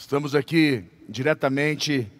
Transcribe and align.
Estamos 0.00 0.34
aqui 0.34 0.82
diretamente 1.06 2.10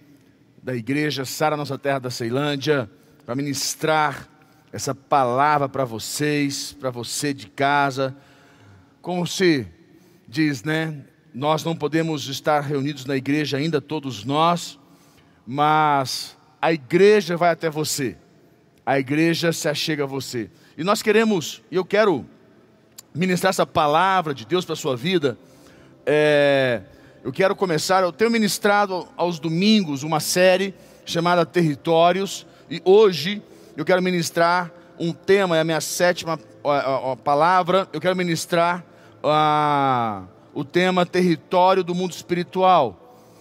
da 0.63 0.77
igreja 0.77 1.25
Sara 1.25 1.57
Nossa 1.57 1.79
Terra 1.79 1.99
da 1.99 2.11
Ceilândia 2.11 2.91
para 3.25 3.35
ministrar 3.35 4.29
essa 4.71 4.95
palavra 4.95 5.67
para 5.67 5.87
vocês, 5.87 6.77
para 6.79 6.91
você 6.91 7.33
de 7.33 7.47
casa. 7.47 8.15
Como 9.01 9.27
se 9.27 9.67
diz, 10.29 10.63
né? 10.63 11.07
Nós 11.33 11.65
não 11.65 11.75
podemos 11.75 12.29
estar 12.29 12.61
reunidos 12.61 13.07
na 13.07 13.17
igreja 13.17 13.57
ainda, 13.57 13.81
todos 13.81 14.25
nós, 14.25 14.79
mas 15.47 16.37
a 16.61 16.75
igreja 16.75 17.35
vai 17.35 17.49
até 17.49 17.71
você, 17.71 18.15
a 18.85 18.99
igreja 18.99 19.55
se 19.55 19.67
achega 19.71 20.05
a 20.05 20.07
você. 20.07 20.51
E 20.77 20.85
nós 20.85 21.01
queremos, 21.01 21.63
e 21.71 21.77
eu 21.77 21.85
quero 21.87 22.27
ministrar 23.15 23.49
essa 23.49 23.67
palavra 23.67 24.35
de 24.35 24.45
Deus 24.45 24.67
para 24.67 24.75
a 24.75 24.77
sua 24.77 24.99
vida. 24.99 25.39
É, 26.05 26.83
eu 27.23 27.31
quero 27.33 27.55
começar, 27.55 28.03
eu 28.03 28.13
tenho 28.13 28.31
ministrado 28.31 29.07
aos 29.15 29.39
domingos 29.39 30.03
uma 30.03 30.21
série 30.21 30.75
chamada 31.05 31.45
Territórios, 31.45 32.47
e 32.71 32.81
hoje 32.85 33.43
eu 33.77 33.85
quero 33.85 34.01
ministrar 34.01 34.73
um 34.99 35.13
tema, 35.13 35.57
é 35.57 35.61
a 35.61 35.65
minha 35.65 35.81
sétima 35.81 36.39
palavra, 37.23 37.87
eu 37.93 38.01
quero 38.01 38.17
ministrar 38.17 38.85
o 40.55 40.65
tema 40.65 41.05
Território 41.05 41.85
do 41.85 41.95
Mundo 41.95 42.13
Espiritual. 42.13 42.97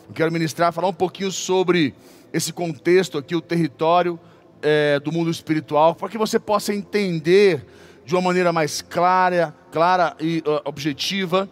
Eu 0.09 0.13
quero 0.13 0.31
ministrar, 0.31 0.73
falar 0.73 0.87
um 0.89 0.93
pouquinho 0.93 1.31
sobre 1.31 1.93
esse 2.33 2.51
contexto 2.51 3.17
aqui, 3.17 3.35
o 3.35 3.41
território 3.41 4.19
é, 4.61 4.99
do 4.99 5.11
mundo 5.11 5.31
espiritual, 5.31 5.95
para 5.95 6.09
que 6.09 6.17
você 6.17 6.37
possa 6.37 6.73
entender 6.73 7.65
de 8.05 8.13
uma 8.13 8.21
maneira 8.21 8.51
mais 8.51 8.81
clara, 8.81 9.55
clara 9.71 10.15
e 10.19 10.39
uh, 10.39 10.61
objetiva, 10.65 11.49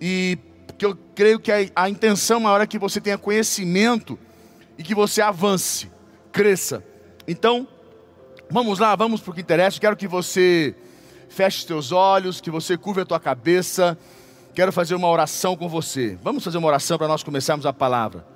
e 0.00 0.38
que 0.76 0.84
eu 0.84 0.96
creio 1.14 1.38
que 1.38 1.52
a, 1.52 1.56
a 1.76 1.90
intenção 1.90 2.40
maior 2.40 2.60
é 2.60 2.66
que 2.66 2.78
você 2.78 3.00
tenha 3.00 3.18
conhecimento 3.18 4.18
e 4.76 4.82
que 4.82 4.94
você 4.94 5.22
avance, 5.22 5.90
cresça. 6.32 6.84
Então, 7.26 7.66
vamos 8.50 8.78
lá, 8.78 8.94
vamos 8.96 9.20
para 9.20 9.30
o 9.30 9.34
que 9.34 9.40
interessa. 9.40 9.80
Quero 9.80 9.96
que 9.96 10.08
você 10.08 10.74
feche 11.28 11.72
os 11.72 11.92
olhos, 11.92 12.40
que 12.40 12.50
você 12.50 12.76
curva 12.76 13.02
a 13.02 13.06
tua 13.06 13.20
cabeça. 13.20 13.98
Quero 14.54 14.72
fazer 14.72 14.94
uma 14.94 15.08
oração 15.08 15.56
com 15.56 15.68
você. 15.68 16.18
Vamos 16.22 16.44
fazer 16.44 16.58
uma 16.58 16.68
oração 16.68 16.98
para 16.98 17.08
nós 17.08 17.22
começarmos 17.22 17.66
a 17.66 17.72
palavra. 17.72 18.26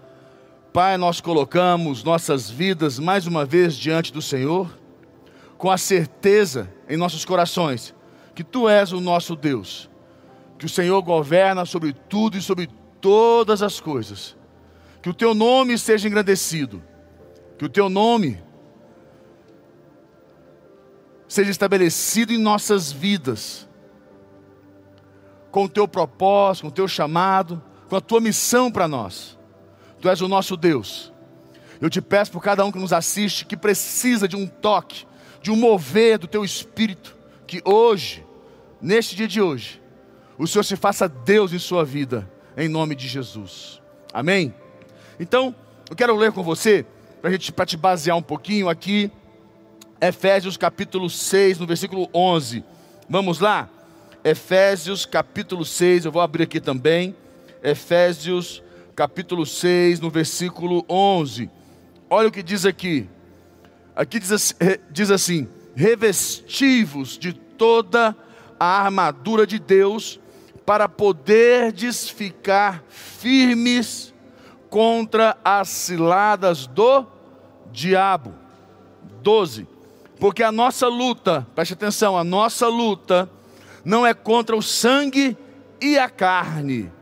Pai, 0.72 0.96
nós 0.96 1.20
colocamos 1.20 2.04
nossas 2.04 2.50
vidas 2.50 2.98
mais 2.98 3.26
uma 3.26 3.44
vez 3.44 3.74
diante 3.76 4.12
do 4.12 4.20
Senhor, 4.20 4.70
com 5.56 5.70
a 5.70 5.78
certeza 5.78 6.72
em 6.88 6.96
nossos 6.96 7.24
corações 7.24 7.94
que 8.38 8.44
Tu 8.44 8.68
és 8.68 8.92
o 8.92 9.00
nosso 9.00 9.34
Deus, 9.34 9.90
que 10.58 10.66
o 10.66 10.68
Senhor 10.68 11.00
governa 11.02 11.64
sobre 11.64 11.92
tudo 11.92 12.36
e 12.36 12.42
sobre 12.42 12.68
todas 13.00 13.62
as 13.62 13.80
coisas, 13.80 14.36
que 15.00 15.08
o 15.08 15.14
Teu 15.14 15.34
nome 15.34 15.78
seja 15.78 16.08
engrandecido, 16.08 16.82
que 17.56 17.64
o 17.64 17.68
Teu 17.68 17.88
nome 17.88 18.42
seja 21.28 21.50
estabelecido 21.50 22.32
em 22.32 22.38
nossas 22.38 22.90
vidas, 22.90 23.68
com 25.50 25.64
o 25.64 25.68
Teu 25.68 25.86
propósito, 25.86 26.62
com 26.62 26.68
o 26.68 26.72
Teu 26.72 26.88
chamado, 26.88 27.62
com 27.88 27.96
a 27.96 28.00
Tua 28.00 28.20
missão 28.20 28.70
para 28.70 28.88
nós. 28.88 29.38
Tu 30.00 30.08
és 30.08 30.20
o 30.20 30.28
nosso 30.28 30.56
Deus. 30.56 31.12
Eu 31.80 31.88
te 31.88 32.00
peço 32.00 32.32
por 32.32 32.42
cada 32.42 32.64
um 32.64 32.72
que 32.72 32.78
nos 32.78 32.92
assiste, 32.92 33.44
que 33.44 33.56
precisa 33.56 34.26
de 34.26 34.36
um 34.36 34.46
toque, 34.46 35.06
de 35.40 35.50
um 35.50 35.56
mover 35.56 36.18
do 36.18 36.26
teu 36.26 36.44
espírito, 36.44 37.16
que 37.46 37.62
hoje, 37.64 38.26
neste 38.80 39.14
dia 39.14 39.28
de 39.28 39.40
hoje, 39.40 39.80
o 40.38 40.46
Senhor 40.46 40.62
se 40.62 40.76
faça 40.76 41.08
Deus 41.08 41.52
em 41.52 41.58
sua 41.58 41.84
vida, 41.84 42.30
em 42.56 42.68
nome 42.68 42.94
de 42.94 43.08
Jesus. 43.08 43.82
Amém? 44.12 44.54
Então, 45.18 45.54
eu 45.90 45.96
quero 45.96 46.16
ler 46.16 46.32
com 46.32 46.42
você, 46.42 46.86
para 47.20 47.30
gente, 47.30 47.52
te 47.52 47.76
basear 47.76 48.16
um 48.16 48.22
pouquinho 48.22 48.68
aqui, 48.68 49.10
Efésios 50.00 50.56
capítulo 50.56 51.10
6, 51.10 51.58
no 51.58 51.66
versículo 51.66 52.08
11. 52.14 52.64
Vamos 53.08 53.40
lá? 53.40 53.68
Efésios 54.22 55.04
capítulo 55.04 55.64
6, 55.64 56.04
eu 56.04 56.12
vou 56.12 56.22
abrir 56.22 56.44
aqui 56.44 56.60
também. 56.60 57.16
Efésios 57.62 58.62
capítulo 58.94 59.44
6, 59.44 59.98
no 59.98 60.10
versículo 60.10 60.84
11. 60.88 61.50
Olha 62.08 62.28
o 62.28 62.32
que 62.32 62.42
diz 62.42 62.64
aqui. 62.64 63.08
Aqui 63.96 64.20
diz, 64.20 64.54
diz 64.90 65.10
assim: 65.10 65.48
revestivos 65.74 67.18
de 67.18 67.32
toda 67.32 68.14
a 68.58 68.84
armadura 68.84 69.46
de 69.46 69.58
Deus, 69.58 70.20
para 70.68 70.86
poderdes 70.86 72.10
ficar 72.10 72.84
firmes 72.90 74.12
contra 74.68 75.34
as 75.42 75.70
ciladas 75.70 76.66
do 76.66 77.06
diabo. 77.72 78.34
12. 79.22 79.66
Porque 80.20 80.42
a 80.42 80.52
nossa 80.52 80.86
luta, 80.86 81.46
preste 81.54 81.72
atenção, 81.72 82.18
a 82.18 82.22
nossa 82.22 82.68
luta 82.68 83.30
não 83.82 84.06
é 84.06 84.12
contra 84.12 84.54
o 84.54 84.60
sangue 84.60 85.38
e 85.80 85.98
a 85.98 86.10
carne, 86.10 86.92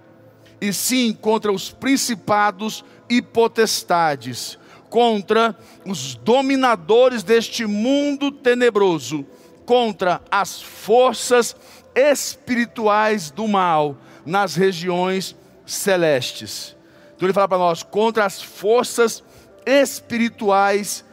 e 0.60 0.72
sim 0.72 1.12
contra 1.12 1.50
os 1.50 1.68
principados 1.68 2.84
e 3.10 3.20
potestades 3.20 4.56
contra 4.88 5.58
os 5.84 6.14
dominadores 6.14 7.24
deste 7.24 7.66
mundo 7.66 8.30
tenebroso, 8.30 9.26
contra 9.64 10.22
as 10.30 10.62
forças 10.62 11.56
espirituais 11.96 13.30
do 13.30 13.48
mal 13.48 13.96
nas 14.24 14.54
regiões 14.54 15.34
celestes. 15.64 16.76
Então 17.16 17.26
ele 17.26 17.32
fala 17.32 17.48
para 17.48 17.58
nós 17.58 17.82
contra 17.82 18.24
as 18.24 18.42
forças 18.42 19.24
espirituais 19.64 21.04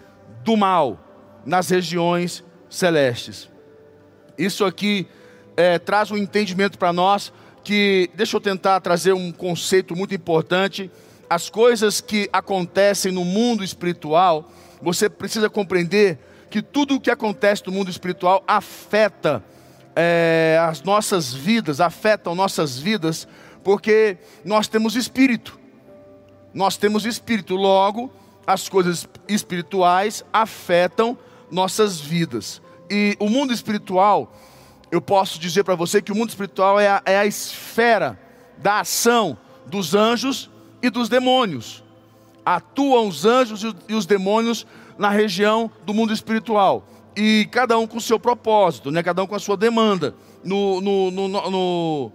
do 0.43 0.57
mal 0.57 0.99
nas 1.45 1.69
regiões 1.69 2.43
celestes. 2.69 3.49
Isso 4.37 4.65
aqui 4.65 5.07
é, 5.55 5.79
traz 5.79 6.11
um 6.11 6.17
entendimento 6.17 6.77
para 6.77 6.91
nós 6.91 7.31
que, 7.63 8.09
deixa 8.13 8.35
eu 8.35 8.41
tentar 8.41 8.81
trazer 8.81 9.13
um 9.13 9.31
conceito 9.31 9.95
muito 9.95 10.13
importante 10.13 10.91
as 11.33 11.49
coisas 11.49 11.99
que 11.99 12.29
acontecem 12.31 13.11
no 13.11 13.25
mundo 13.25 13.63
espiritual, 13.63 14.51
você 14.79 15.09
precisa 15.09 15.49
compreender 15.49 16.19
que 16.47 16.61
tudo 16.61 16.95
o 16.95 17.01
que 17.01 17.09
acontece 17.09 17.63
no 17.65 17.71
mundo 17.71 17.89
espiritual 17.89 18.43
afeta 18.47 19.43
é, 19.95 20.59
as 20.61 20.81
nossas 20.81 21.33
vidas, 21.33 21.79
afetam 21.79 22.35
nossas 22.35 22.77
vidas, 22.77 23.27
porque 23.63 24.17
nós 24.43 24.67
temos 24.67 24.95
espírito. 24.95 25.59
Nós 26.53 26.77
temos 26.77 27.05
espírito, 27.05 27.55
logo, 27.55 28.11
as 28.45 28.69
coisas 28.69 29.07
espirituais 29.27 30.23
afetam 30.31 31.17
nossas 31.49 31.99
vidas. 31.99 32.61
E 32.89 33.15
o 33.19 33.29
mundo 33.29 33.53
espiritual, 33.53 34.35
eu 34.91 35.01
posso 35.01 35.39
dizer 35.39 35.63
para 35.63 35.75
você 35.75 36.01
que 36.01 36.11
o 36.11 36.15
mundo 36.15 36.29
espiritual 36.29 36.79
é 36.79 36.87
a, 36.87 37.01
é 37.05 37.17
a 37.17 37.25
esfera 37.25 38.19
da 38.57 38.81
ação 38.81 39.37
dos 39.65 39.95
anjos 39.95 40.49
e 40.81 40.89
dos 40.89 41.09
demônios. 41.09 41.83
Atuam 42.45 43.07
os 43.07 43.25
anjos 43.25 43.63
e 43.87 43.93
os 43.93 44.05
demônios 44.05 44.67
na 44.97 45.09
região 45.09 45.71
do 45.85 45.93
mundo 45.93 46.13
espiritual. 46.13 46.85
E 47.15 47.47
cada 47.51 47.77
um 47.77 47.85
com 47.85 47.97
o 47.97 48.01
seu 48.01 48.19
propósito, 48.19 48.89
né? 48.89 49.03
cada 49.03 49.23
um 49.23 49.27
com 49.27 49.35
a 49.35 49.39
sua 49.39 49.55
demanda. 49.55 50.15
No, 50.43 50.81
no, 50.81 51.11
no, 51.11 51.27
no 51.27 52.11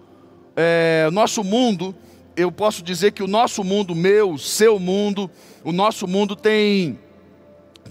é, 0.57 1.09
nosso 1.13 1.45
mundo, 1.45 1.95
eu 2.37 2.51
posso 2.51 2.83
dizer 2.83 3.13
que 3.13 3.23
o 3.23 3.29
nosso 3.29 3.63
mundo, 3.65 3.95
meu, 3.95 4.37
seu 4.39 4.79
mundo, 4.79 5.31
o 5.65 5.73
nosso 5.73 6.07
mundo 6.07 6.35
tem 6.37 6.99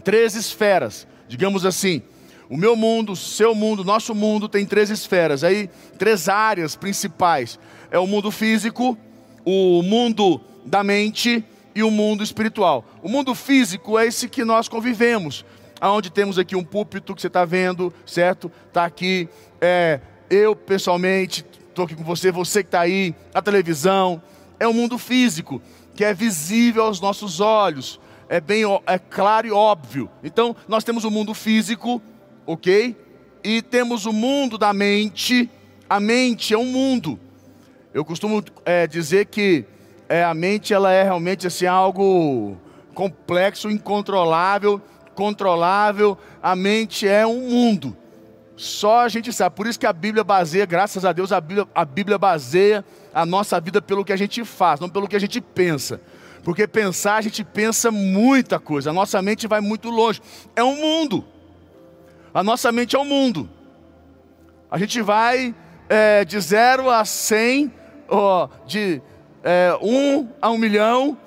três 0.03 0.35
esferas, 0.35 1.07
digamos 1.27 1.65
assim. 1.65 2.01
O 2.49 2.55
meu 2.55 2.75
mundo, 2.75 3.11
o 3.11 3.15
seu 3.15 3.53
mundo, 3.53 3.81
o 3.81 3.85
nosso 3.85 4.15
mundo 4.15 4.47
tem 4.47 4.65
três 4.65 4.89
esferas, 4.89 5.43
aí 5.43 5.69
três 5.97 6.29
áreas 6.29 6.75
principais. 6.75 7.59
É 7.91 7.99
o 7.99 8.07
mundo 8.07 8.31
físico, 8.31 8.97
o 9.43 9.81
mundo 9.81 10.39
da 10.65 10.83
mente 10.83 11.43
e 11.75 11.83
o 11.83 11.91
mundo 11.91 12.23
espiritual. 12.23 12.85
O 13.03 13.09
mundo 13.09 13.35
físico 13.35 13.99
é 13.99 14.07
esse 14.07 14.29
que 14.29 14.43
nós 14.45 14.67
convivemos, 14.67 15.45
aonde 15.79 16.09
temos 16.09 16.37
aqui 16.37 16.55
um 16.55 16.63
púlpito 16.63 17.15
que 17.15 17.21
você 17.21 17.27
está 17.27 17.45
vendo, 17.45 17.93
certo? 18.05 18.51
Está 18.67 18.85
aqui. 18.85 19.29
É, 19.61 19.99
eu 20.29 20.55
pessoalmente 20.55 21.45
estou 21.69 21.85
aqui 21.85 21.95
com 21.95 22.03
você, 22.03 22.31
você 22.31 22.63
que 22.63 22.67
está 22.67 22.81
aí, 22.81 23.15
a 23.33 23.41
televisão. 23.41 24.21
É 24.59 24.67
o 24.67 24.73
mundo 24.73 24.97
físico 24.97 25.61
que 25.97 26.05
é 26.05 26.13
visível 26.13 26.83
aos 26.83 27.01
nossos 27.01 27.39
olhos, 27.39 27.99
é 28.29 28.39
bem 28.39 28.61
é 28.85 28.99
claro 28.99 29.47
e 29.47 29.51
óbvio. 29.51 30.09
Então 30.23 30.55
nós 30.67 30.83
temos 30.83 31.03
o 31.03 31.09
mundo 31.09 31.33
físico, 31.33 31.99
ok? 32.45 32.95
E 33.43 33.63
temos 33.63 34.05
o 34.05 34.13
mundo 34.13 34.57
da 34.59 34.71
mente. 34.73 35.49
A 35.89 35.99
mente 35.99 36.53
é 36.53 36.57
um 36.57 36.65
mundo. 36.65 37.19
Eu 37.93 38.05
costumo 38.05 38.43
é, 38.63 38.85
dizer 38.85 39.25
que 39.25 39.65
é, 40.07 40.23
a 40.23 40.35
mente 40.35 40.71
ela 40.71 40.91
é 40.91 41.01
realmente 41.01 41.47
assim 41.47 41.65
algo 41.65 42.57
complexo, 42.93 43.69
incontrolável, 43.69 44.81
controlável. 45.17 46.15
A 46.41 46.55
mente 46.55 47.07
é 47.07 47.25
um 47.25 47.49
mundo. 47.49 47.97
Só 48.55 48.99
a 48.99 49.09
gente 49.09 49.33
sabe. 49.33 49.55
Por 49.55 49.65
isso 49.65 49.79
que 49.79 49.87
a 49.87 49.91
Bíblia 49.91 50.23
baseia, 50.23 50.65
graças 50.65 51.03
a 51.03 51.11
Deus, 51.11 51.31
a 51.31 51.41
Bíblia, 51.41 51.67
a 51.73 51.83
Bíblia 51.83 52.17
baseia 52.19 52.85
a 53.13 53.25
nossa 53.25 53.59
vida 53.59 53.81
pelo 53.81 54.05
que 54.05 54.13
a 54.13 54.15
gente 54.15 54.45
faz, 54.45 54.79
não 54.79 54.87
pelo 54.87 55.07
que 55.07 55.15
a 55.15 55.19
gente 55.19 55.41
pensa. 55.41 55.99
Porque 56.43 56.67
pensar, 56.67 57.15
a 57.15 57.21
gente 57.21 57.43
pensa 57.43 57.91
muita 57.91 58.59
coisa. 58.59 58.91
A 58.91 58.93
nossa 58.93 59.21
mente 59.21 59.47
vai 59.47 59.59
muito 59.59 59.89
longe. 59.89 60.21
É 60.55 60.63
um 60.63 60.75
mundo. 60.75 61.25
A 62.33 62.43
nossa 62.43 62.71
mente 62.71 62.95
é 62.95 62.99
um 62.99 63.05
mundo. 63.05 63.49
A 64.69 64.77
gente 64.77 65.01
vai 65.01 65.53
é, 65.89 66.23
de 66.23 66.39
zero 66.39 66.89
a 66.89 67.03
cem, 67.05 67.73
ó, 68.07 68.47
de 68.65 69.01
é, 69.43 69.77
um 69.81 70.29
a 70.41 70.49
um 70.49 70.57
milhão. 70.57 71.17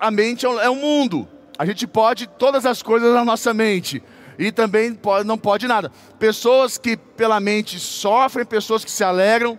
A 0.00 0.10
mente 0.10 0.46
é 0.46 0.70
um 0.70 0.76
mundo. 0.76 1.28
A 1.58 1.64
gente 1.64 1.86
pode 1.86 2.26
todas 2.26 2.66
as 2.66 2.82
coisas 2.82 3.12
na 3.14 3.24
nossa 3.24 3.54
mente. 3.54 4.02
E 4.38 4.52
também 4.52 4.94
pode, 4.94 5.26
não 5.26 5.38
pode 5.38 5.66
nada. 5.66 5.90
Pessoas 6.18 6.76
que 6.76 6.96
pela 6.96 7.40
mente 7.40 7.78
sofrem, 7.78 8.44
pessoas 8.44 8.84
que 8.84 8.90
se 8.90 9.02
alegram. 9.02 9.58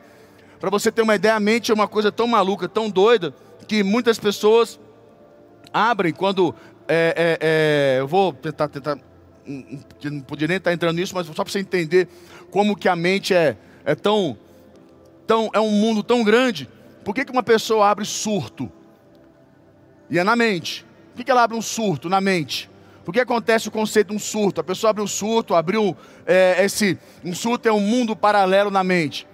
Para 0.59 0.69
você 0.69 0.91
ter 0.91 1.01
uma 1.01 1.15
ideia, 1.15 1.35
a 1.35 1.39
mente 1.39 1.71
é 1.71 1.73
uma 1.73 1.87
coisa 1.87 2.11
tão 2.11 2.27
maluca, 2.27 2.67
tão 2.67 2.89
doida, 2.89 3.33
que 3.67 3.83
muitas 3.83 4.19
pessoas 4.19 4.79
abrem 5.73 6.13
quando. 6.13 6.53
É, 6.87 7.37
é, 7.41 7.97
é, 7.97 7.99
eu 7.99 8.07
vou 8.07 8.31
tentar, 8.33 8.67
tentar. 8.67 8.97
Não 9.45 10.21
podia 10.21 10.47
nem 10.47 10.57
estar 10.57 10.73
entrando 10.73 10.95
nisso, 10.97 11.15
mas 11.15 11.25
só 11.27 11.43
para 11.43 11.51
você 11.51 11.59
entender 11.59 12.07
como 12.51 12.75
que 12.75 12.87
a 12.87 12.95
mente 12.95 13.33
é, 13.33 13.57
é 13.83 13.95
tão, 13.95 14.37
tão. 15.25 15.49
É 15.53 15.59
um 15.59 15.71
mundo 15.71 16.03
tão 16.03 16.23
grande. 16.23 16.69
Por 17.03 17.15
que, 17.15 17.25
que 17.25 17.31
uma 17.31 17.43
pessoa 17.43 17.89
abre 17.89 18.05
surto? 18.05 18.71
E 20.09 20.19
é 20.19 20.23
na 20.23 20.35
mente. 20.35 20.86
Por 21.17 21.25
que, 21.25 21.31
ela 21.31 21.41
abre 21.41 21.57
um 21.57 21.61
surto 21.63 22.07
na 22.07 22.21
mente? 22.21 22.69
Por 23.03 23.11
que 23.11 23.19
acontece 23.19 23.67
o 23.67 23.71
conceito 23.71 24.09
de 24.09 24.15
um 24.15 24.19
surto? 24.19 24.61
A 24.61 24.63
pessoa 24.63 24.91
abre 24.91 25.01
um 25.01 25.07
surto, 25.07 25.55
abriu 25.55 25.97
é, 26.27 26.63
esse. 26.63 26.95
Um 27.25 27.33
surto 27.33 27.67
é 27.67 27.73
um 27.73 27.79
mundo 27.79 28.15
paralelo 28.15 28.69
na 28.69 28.83
mente. 28.83 29.27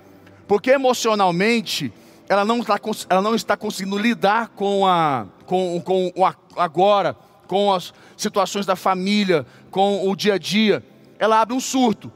Porque 0.48 0.72
emocionalmente 0.72 1.92
ela 2.30 2.46
não 2.46 2.60
está, 2.60 2.80
ela 3.10 3.22
não 3.22 3.36
está 3.36 3.58
conseguindo 3.58 3.98
lidar 3.98 4.48
com, 4.56 4.88
a, 4.88 5.28
com, 5.46 5.82
com 5.82 6.10
o 6.16 6.26
agora, 6.56 7.18
com 7.48 7.74
as 7.74 7.94
situações 8.16 8.66
da 8.66 8.78
família, 8.78 9.46
com 9.70 10.10
o 10.10 10.16
dia 10.16 10.36
a 10.36 10.38
dia. 10.38 10.82
Ela 11.20 11.42
abre 11.42 11.54
um 11.54 11.60
surto. 11.60 12.10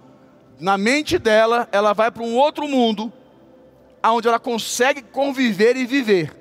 Na 0.61 0.77
mente 0.77 1.19
dela, 1.19 1.67
ela 1.73 1.91
vai 1.91 2.09
para 2.09 2.23
um 2.23 2.37
outro 2.37 2.69
mundo, 2.69 3.11
onde 4.01 4.29
ela 4.29 4.39
consegue 4.39 5.01
conviver 5.01 5.75
e 5.75 5.85
viver. 5.85 6.36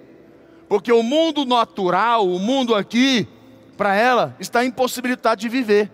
Porque 0.69 0.93
o 0.93 1.03
mundo 1.03 1.45
natural, 1.45 2.29
o 2.29 2.39
mundo 2.39 2.75
aqui, 2.75 3.29
para 3.77 3.95
ela, 3.95 4.37
está 4.41 4.65
impossibilitado 4.65 5.41
de 5.41 5.49
viver. 5.49 5.91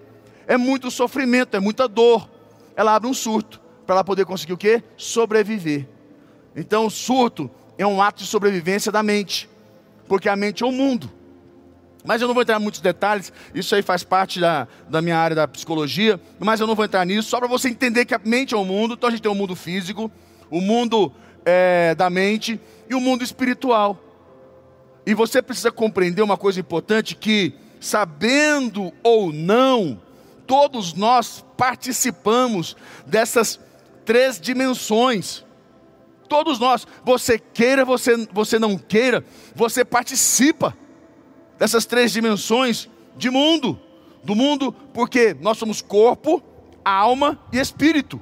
É 0.47 0.57
muito 0.57 0.91
sofrimento, 0.91 1.57
é 1.57 1.61
muita 1.61 1.87
dor. 1.87 2.29
Ela 2.75 2.95
abre 2.95 3.09
um 3.09 3.15
surto 3.15 3.61
para 3.87 3.97
ela 3.97 4.05
poder 4.05 4.25
conseguir 4.25 4.53
o 4.53 4.59
quê? 4.59 4.83
Sobreviver. 4.97 5.89
Então, 6.57 6.87
o 6.87 6.91
surto 6.91 7.51
é 7.77 7.87
um 7.87 8.01
ato 8.01 8.23
de 8.23 8.29
sobrevivência 8.29 8.93
da 8.93 9.03
mente, 9.03 9.49
porque 10.07 10.29
a 10.29 10.37
mente 10.37 10.63
é 10.63 10.67
o 10.67 10.73
mundo. 10.73 11.11
Mas 12.05 12.21
eu 12.21 12.27
não 12.27 12.35
vou 12.35 12.43
entrar 12.43 12.59
em 12.59 12.63
muitos 12.63 12.81
detalhes, 12.81 13.33
isso 13.55 13.75
aí 13.75 13.83
faz 13.83 14.03
parte 14.03 14.41
da, 14.41 14.67
da 14.89 15.01
minha 15.01 15.17
área 15.17 15.37
da 15.37 15.47
psicologia, 15.47 16.21
mas 16.39 16.61
eu 16.61 16.67
não 16.67 16.75
vou 16.75 16.85
entrar 16.85 17.05
nisso, 17.07 17.29
só 17.29 17.39
para 17.39 17.47
você 17.47 17.69
entender 17.69 18.05
que 18.05 18.15
a 18.15 18.21
mente 18.25 18.55
é 18.55 18.57
o 18.57 18.65
mundo. 18.65 18.95
Então 18.95 19.09
a 19.09 19.11
gente 19.11 19.23
tem 19.23 19.31
o 19.31 19.35
mundo 19.35 19.55
físico, 19.55 20.11
o 20.51 20.61
mundo 20.61 21.13
é, 21.45 21.95
da 21.95 22.11
mente 22.11 22.61
e 22.91 22.95
o 22.95 23.01
mundo 23.01 23.23
espiritual. 23.23 24.12
E 25.05 25.15
você 25.15 25.43
precisa 25.43 25.71
compreender 25.71 26.23
uma 26.23 26.37
coisa 26.37 26.61
importante: 26.61 27.15
que, 27.15 27.55
sabendo 27.81 28.93
ou 29.03 29.33
não, 29.33 30.01
todos 30.47 30.95
nós 30.95 31.45
participamos 31.57 32.77
dessas 33.07 33.59
três 34.05 34.41
dimensões. 34.41 35.45
Todos 36.29 36.59
nós, 36.59 36.87
você 37.05 37.39
queira, 37.39 37.85
você, 37.85 38.27
você 38.33 38.59
não 38.59 38.79
queira, 38.79 39.25
você 39.55 39.85
participa 39.85 40.77
dessas 41.59 41.85
três 41.85 42.13
dimensões 42.13 42.89
de 43.17 43.31
mundo. 43.31 43.79
Do 44.25 44.37
mundo, 44.37 44.73
porque 44.95 45.37
nós 45.41 45.59
somos 45.59 45.83
corpo, 45.83 46.43
alma 46.85 47.41
e 47.53 47.59
espírito. 47.59 48.21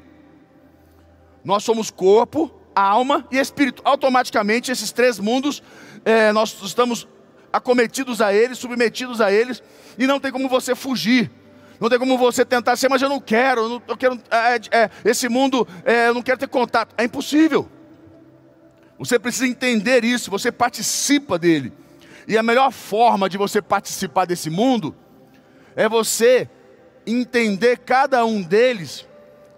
Nós 1.45 1.63
somos 1.63 1.91
corpo, 1.91 2.51
alma 2.75 3.27
e 3.31 3.39
espírito. 3.39 3.83
Automaticamente, 3.85 4.71
esses 4.71 4.93
três 4.93 5.19
mundos, 5.19 5.63
é, 6.05 6.33
nós 6.33 6.57
estamos 6.63 7.07
acometidos 7.53 8.21
a 8.21 8.33
eles, 8.33 8.59
submetidos 8.59 9.21
a 9.21 9.33
eles, 9.33 9.63
e 9.99 10.07
não 10.07 10.21
tem 10.21 10.31
como 10.31 10.49
você 10.49 10.75
fugir. 10.75 11.31
Não 11.81 11.89
tem 11.89 11.99
como 11.99 12.19
você 12.19 12.45
tentar 12.45 12.77
ser, 12.77 12.91
mas 12.91 13.01
eu 13.01 13.09
não 13.09 13.21
quero, 13.21 13.63
eu, 13.63 13.69
não, 13.69 13.83
eu 13.89 13.97
quero 13.97 14.21
é, 14.31 14.57
é, 14.83 14.91
esse 15.05 15.29
mundo, 15.29 15.67
é, 15.85 16.09
eu 16.09 16.15
não 16.15 16.23
quero 16.23 16.39
ter 16.39 16.49
contato. 16.49 16.95
É 16.97 17.05
impossível. 17.05 17.71
Você 18.99 19.19
precisa 19.19 19.47
entender 19.47 20.05
isso, 20.05 20.31
você 20.31 20.53
participa 20.53 21.39
dele. 21.39 21.73
E 22.29 22.37
a 22.37 22.43
melhor 22.43 22.71
forma 22.71 23.31
de 23.31 23.39
você 23.39 23.63
participar 23.63 24.27
desse 24.27 24.51
mundo 24.51 24.95
é 25.75 25.89
você 25.89 26.49
entender 27.07 27.79
cada 27.79 28.27
um 28.27 28.43
deles, 28.43 29.07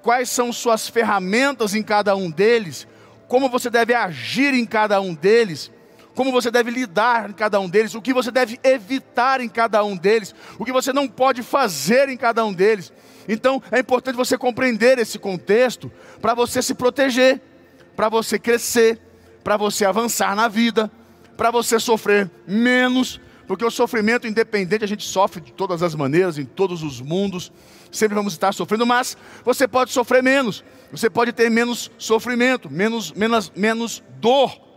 quais 0.00 0.30
são 0.30 0.52
suas 0.52 0.88
ferramentas 0.88 1.74
em 1.74 1.82
cada 1.82 2.14
um 2.14 2.30
deles, 2.30 2.86
como 3.26 3.48
você 3.48 3.68
deve 3.68 3.94
agir 3.94 4.54
em 4.54 4.64
cada 4.64 5.00
um 5.00 5.12
deles, 5.12 5.72
como 6.14 6.32
você 6.32 6.50
deve 6.50 6.70
lidar 6.70 7.30
em 7.30 7.32
cada 7.32 7.58
um 7.58 7.68
deles, 7.68 7.94
o 7.94 8.02
que 8.02 8.12
você 8.12 8.30
deve 8.30 8.58
evitar 8.62 9.40
em 9.40 9.48
cada 9.48 9.82
um 9.84 9.96
deles, 9.96 10.34
o 10.58 10.64
que 10.64 10.72
você 10.72 10.92
não 10.92 11.08
pode 11.08 11.42
fazer 11.42 12.08
em 12.08 12.16
cada 12.16 12.44
um 12.44 12.52
deles. 12.52 12.92
Então 13.28 13.62
é 13.70 13.78
importante 13.78 14.16
você 14.16 14.36
compreender 14.36 14.98
esse 14.98 15.18
contexto 15.18 15.90
para 16.20 16.34
você 16.34 16.60
se 16.60 16.74
proteger, 16.74 17.40
para 17.96 18.08
você 18.08 18.38
crescer, 18.38 19.00
para 19.42 19.56
você 19.56 19.84
avançar 19.84 20.34
na 20.36 20.48
vida, 20.48 20.90
para 21.36 21.50
você 21.50 21.78
sofrer 21.80 22.30
menos, 22.46 23.20
porque 23.46 23.64
o 23.64 23.70
sofrimento 23.70 24.26
independente 24.26 24.84
a 24.84 24.88
gente 24.88 25.04
sofre 25.04 25.40
de 25.40 25.52
todas 25.52 25.82
as 25.82 25.94
maneiras, 25.94 26.38
em 26.38 26.44
todos 26.44 26.82
os 26.82 27.00
mundos, 27.00 27.52
sempre 27.90 28.14
vamos 28.14 28.32
estar 28.32 28.52
sofrendo, 28.52 28.86
mas 28.86 29.16
você 29.44 29.66
pode 29.66 29.92
sofrer 29.92 30.22
menos, 30.22 30.64
você 30.90 31.10
pode 31.10 31.32
ter 31.32 31.50
menos 31.50 31.90
sofrimento, 31.98 32.70
menos, 32.70 33.12
menos, 33.12 33.52
menos 33.54 34.02
dor, 34.20 34.71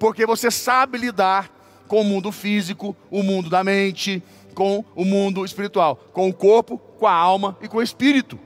porque 0.00 0.24
você 0.24 0.50
sabe 0.50 0.96
lidar 0.96 1.50
com 1.86 2.00
o 2.00 2.04
mundo 2.04 2.32
físico, 2.32 2.96
o 3.10 3.22
mundo 3.22 3.50
da 3.50 3.62
mente, 3.62 4.22
com 4.54 4.82
o 4.96 5.04
mundo 5.04 5.44
espiritual, 5.44 5.96
com 6.14 6.26
o 6.26 6.32
corpo, 6.32 6.78
com 6.78 7.06
a 7.06 7.12
alma 7.12 7.56
e 7.60 7.68
com 7.68 7.76
o 7.76 7.82
espírito. 7.82 8.38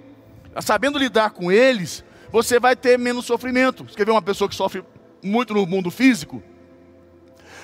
Sabendo 0.61 0.99
lidar 0.99 1.31
com 1.31 1.53
eles, 1.53 2.05
você 2.33 2.59
vai 2.59 2.75
ter 2.75 2.99
menos 2.99 3.25
sofrimento. 3.25 3.85
Você 3.85 3.95
quer 3.95 4.05
ver 4.05 4.11
uma 4.11 4.21
pessoa 4.21 4.49
que 4.49 4.55
sofre 4.57 4.85
muito 5.23 5.55
no 5.55 5.65
mundo 5.65 5.93
físico? 5.93 6.43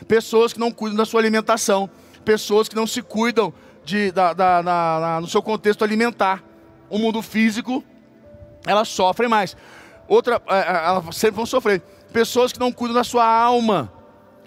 Pessoas 0.06 0.52
que 0.52 0.60
não 0.60 0.70
cuidam 0.70 0.96
da 0.96 1.04
sua 1.04 1.20
alimentação, 1.20 1.90
pessoas 2.24 2.68
que 2.68 2.76
não 2.76 2.86
se 2.86 3.02
cuidam 3.02 3.52
de, 3.84 4.12
da, 4.12 4.32
da, 4.32 4.62
da, 4.62 5.18
no 5.20 5.26
seu 5.26 5.42
contexto 5.42 5.82
alimentar. 5.82 6.44
O 6.88 6.96
mundo 6.96 7.20
físico, 7.22 7.84
elas 8.64 8.88
sofrem 8.88 9.28
mais. 9.28 9.56
Outra, 10.06 10.40
é, 10.48 10.58
é, 10.58 10.86
elas 10.86 11.16
sempre 11.16 11.36
vão 11.36 11.46
sofrer. 11.46 11.82
Pessoas 12.12 12.52
que 12.52 12.58
não 12.58 12.72
cuidam 12.72 12.94
da 12.94 13.04
sua 13.04 13.24
alma, 13.24 13.92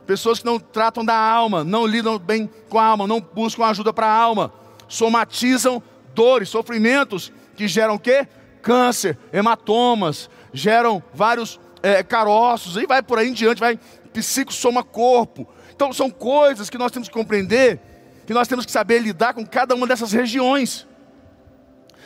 pessoas 0.05 0.39
que 0.39 0.45
não 0.45 0.59
tratam 0.59 1.03
da 1.03 1.15
alma, 1.15 1.63
não 1.63 1.85
lidam 1.85 2.19
bem 2.19 2.49
com 2.69 2.77
a 2.77 2.85
alma, 2.85 3.07
não 3.07 3.21
buscam 3.21 3.65
ajuda 3.65 3.93
para 3.93 4.07
a 4.07 4.13
alma, 4.13 4.51
somatizam 4.87 5.81
dores, 6.13 6.49
sofrimentos 6.49 7.31
que 7.55 7.67
geram 7.67 7.95
o 7.95 7.99
quê? 7.99 8.27
Câncer, 8.61 9.17
hematomas, 9.31 10.29
geram 10.53 11.01
vários 11.13 11.59
é, 11.81 12.03
caroços, 12.03 12.77
e 12.77 12.85
vai 12.85 13.01
por 13.01 13.17
aí 13.17 13.29
em 13.29 13.33
diante, 13.33 13.59
vai 13.59 13.79
psico 14.13 14.53
soma 14.53 14.83
corpo. 14.83 15.47
Então 15.75 15.91
são 15.91 16.09
coisas 16.09 16.69
que 16.69 16.77
nós 16.77 16.91
temos 16.91 17.07
que 17.07 17.13
compreender, 17.13 17.79
que 18.25 18.33
nós 18.33 18.47
temos 18.47 18.65
que 18.65 18.71
saber 18.71 18.99
lidar 18.99 19.33
com 19.33 19.45
cada 19.45 19.73
uma 19.75 19.87
dessas 19.87 20.11
regiões. 20.11 20.87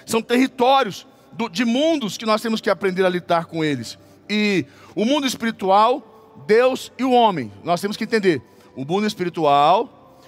São 0.06 0.22
territórios 0.22 1.06
do, 1.34 1.50
de 1.50 1.66
mundos 1.66 2.18
que 2.18 2.26
nós 2.26 2.42
temos 2.42 2.62
que 2.62 2.70
aprender 2.70 3.06
a 3.06 3.10
lidar 3.10 3.46
com 3.46 3.64
eles. 3.64 4.00
E 4.30 4.66
o 4.96 5.06
mundo 5.06 5.28
espiritual, 5.28 6.36
Deus 6.46 6.92
e 6.98 7.04
o 7.04 7.12
homem. 7.12 7.52
Nós 7.64 7.82
temos 7.82 7.98
que 7.98 8.04
entender 8.04 8.42
o 8.76 8.86
mundo 8.86 9.08
espiritual, 9.08 10.22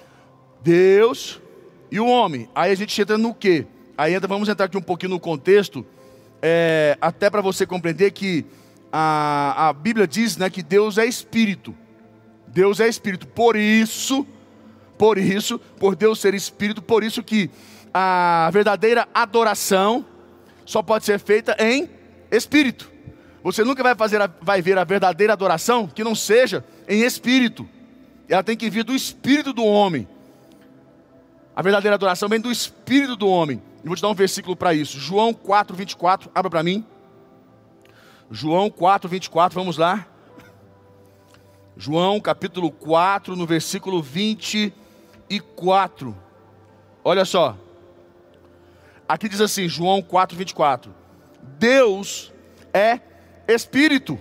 Deus 0.62 1.40
e 1.90 2.00
o 2.00 2.06
homem. 2.06 2.48
Aí 2.54 2.72
a 2.72 2.74
gente 2.74 3.00
entra 3.00 3.16
no 3.16 3.34
quê? 3.34 3.66
Aí 3.96 4.14
entra, 4.14 4.26
vamos 4.26 4.48
entrar 4.48 4.66
aqui 4.66 4.76
um 4.76 4.82
pouquinho 4.82 5.10
no 5.10 5.20
contexto, 5.20 5.84
é, 6.42 6.96
até 7.00 7.28
para 7.28 7.40
você 7.40 7.66
compreender 7.66 8.10
que 8.12 8.46
a, 8.92 9.68
a 9.68 9.72
Bíblia 9.72 10.06
diz 10.06 10.36
né, 10.36 10.48
que 10.50 10.62
Deus 10.62 10.98
é 10.98 11.06
espírito. 11.06 11.74
Deus 12.46 12.80
é 12.80 12.88
espírito. 12.88 13.26
Por 13.26 13.56
isso, 13.56 14.26
por 14.98 15.16
isso, 15.18 15.58
por 15.78 15.94
Deus 15.94 16.18
ser 16.20 16.34
espírito, 16.34 16.82
por 16.82 17.04
isso 17.04 17.22
que 17.22 17.50
a 17.92 18.50
verdadeira 18.52 19.08
adoração 19.14 20.04
só 20.64 20.82
pode 20.82 21.04
ser 21.04 21.18
feita 21.18 21.56
em 21.58 21.88
espírito. 22.30 22.89
Você 23.42 23.64
nunca 23.64 23.82
vai 23.82 23.94
fazer, 23.94 24.20
a, 24.20 24.28
vai 24.40 24.60
ver 24.60 24.78
a 24.78 24.84
verdadeira 24.84 25.32
adoração 25.32 25.86
que 25.86 26.04
não 26.04 26.14
seja 26.14 26.64
em 26.88 27.02
espírito. 27.02 27.68
Ela 28.28 28.42
tem 28.42 28.56
que 28.56 28.68
vir 28.68 28.84
do 28.84 28.94
espírito 28.94 29.52
do 29.52 29.64
homem. 29.64 30.06
A 31.56 31.62
verdadeira 31.62 31.94
adoração 31.94 32.28
vem 32.28 32.40
do 32.40 32.50
espírito 32.50 33.16
do 33.16 33.28
homem. 33.28 33.62
E 33.82 33.86
vou 33.86 33.96
te 33.96 34.02
dar 34.02 34.08
um 34.08 34.14
versículo 34.14 34.54
para 34.54 34.74
isso. 34.74 34.98
João 34.98 35.32
4, 35.32 35.74
24, 35.74 36.30
abra 36.34 36.50
para 36.50 36.62
mim. 36.62 36.84
João 38.30 38.70
4, 38.70 39.08
24, 39.08 39.58
vamos 39.58 39.78
lá. 39.78 40.06
João 41.76 42.20
capítulo 42.20 42.70
4, 42.70 43.34
no 43.34 43.46
versículo 43.46 44.02
24. 44.02 46.14
Olha 47.02 47.24
só. 47.24 47.56
Aqui 49.08 49.28
diz 49.28 49.40
assim, 49.40 49.68
João 49.68 50.02
4, 50.02 50.36
24. 50.36 50.94
Deus 51.58 52.32
é 52.72 53.00
Espírito. 53.52 54.18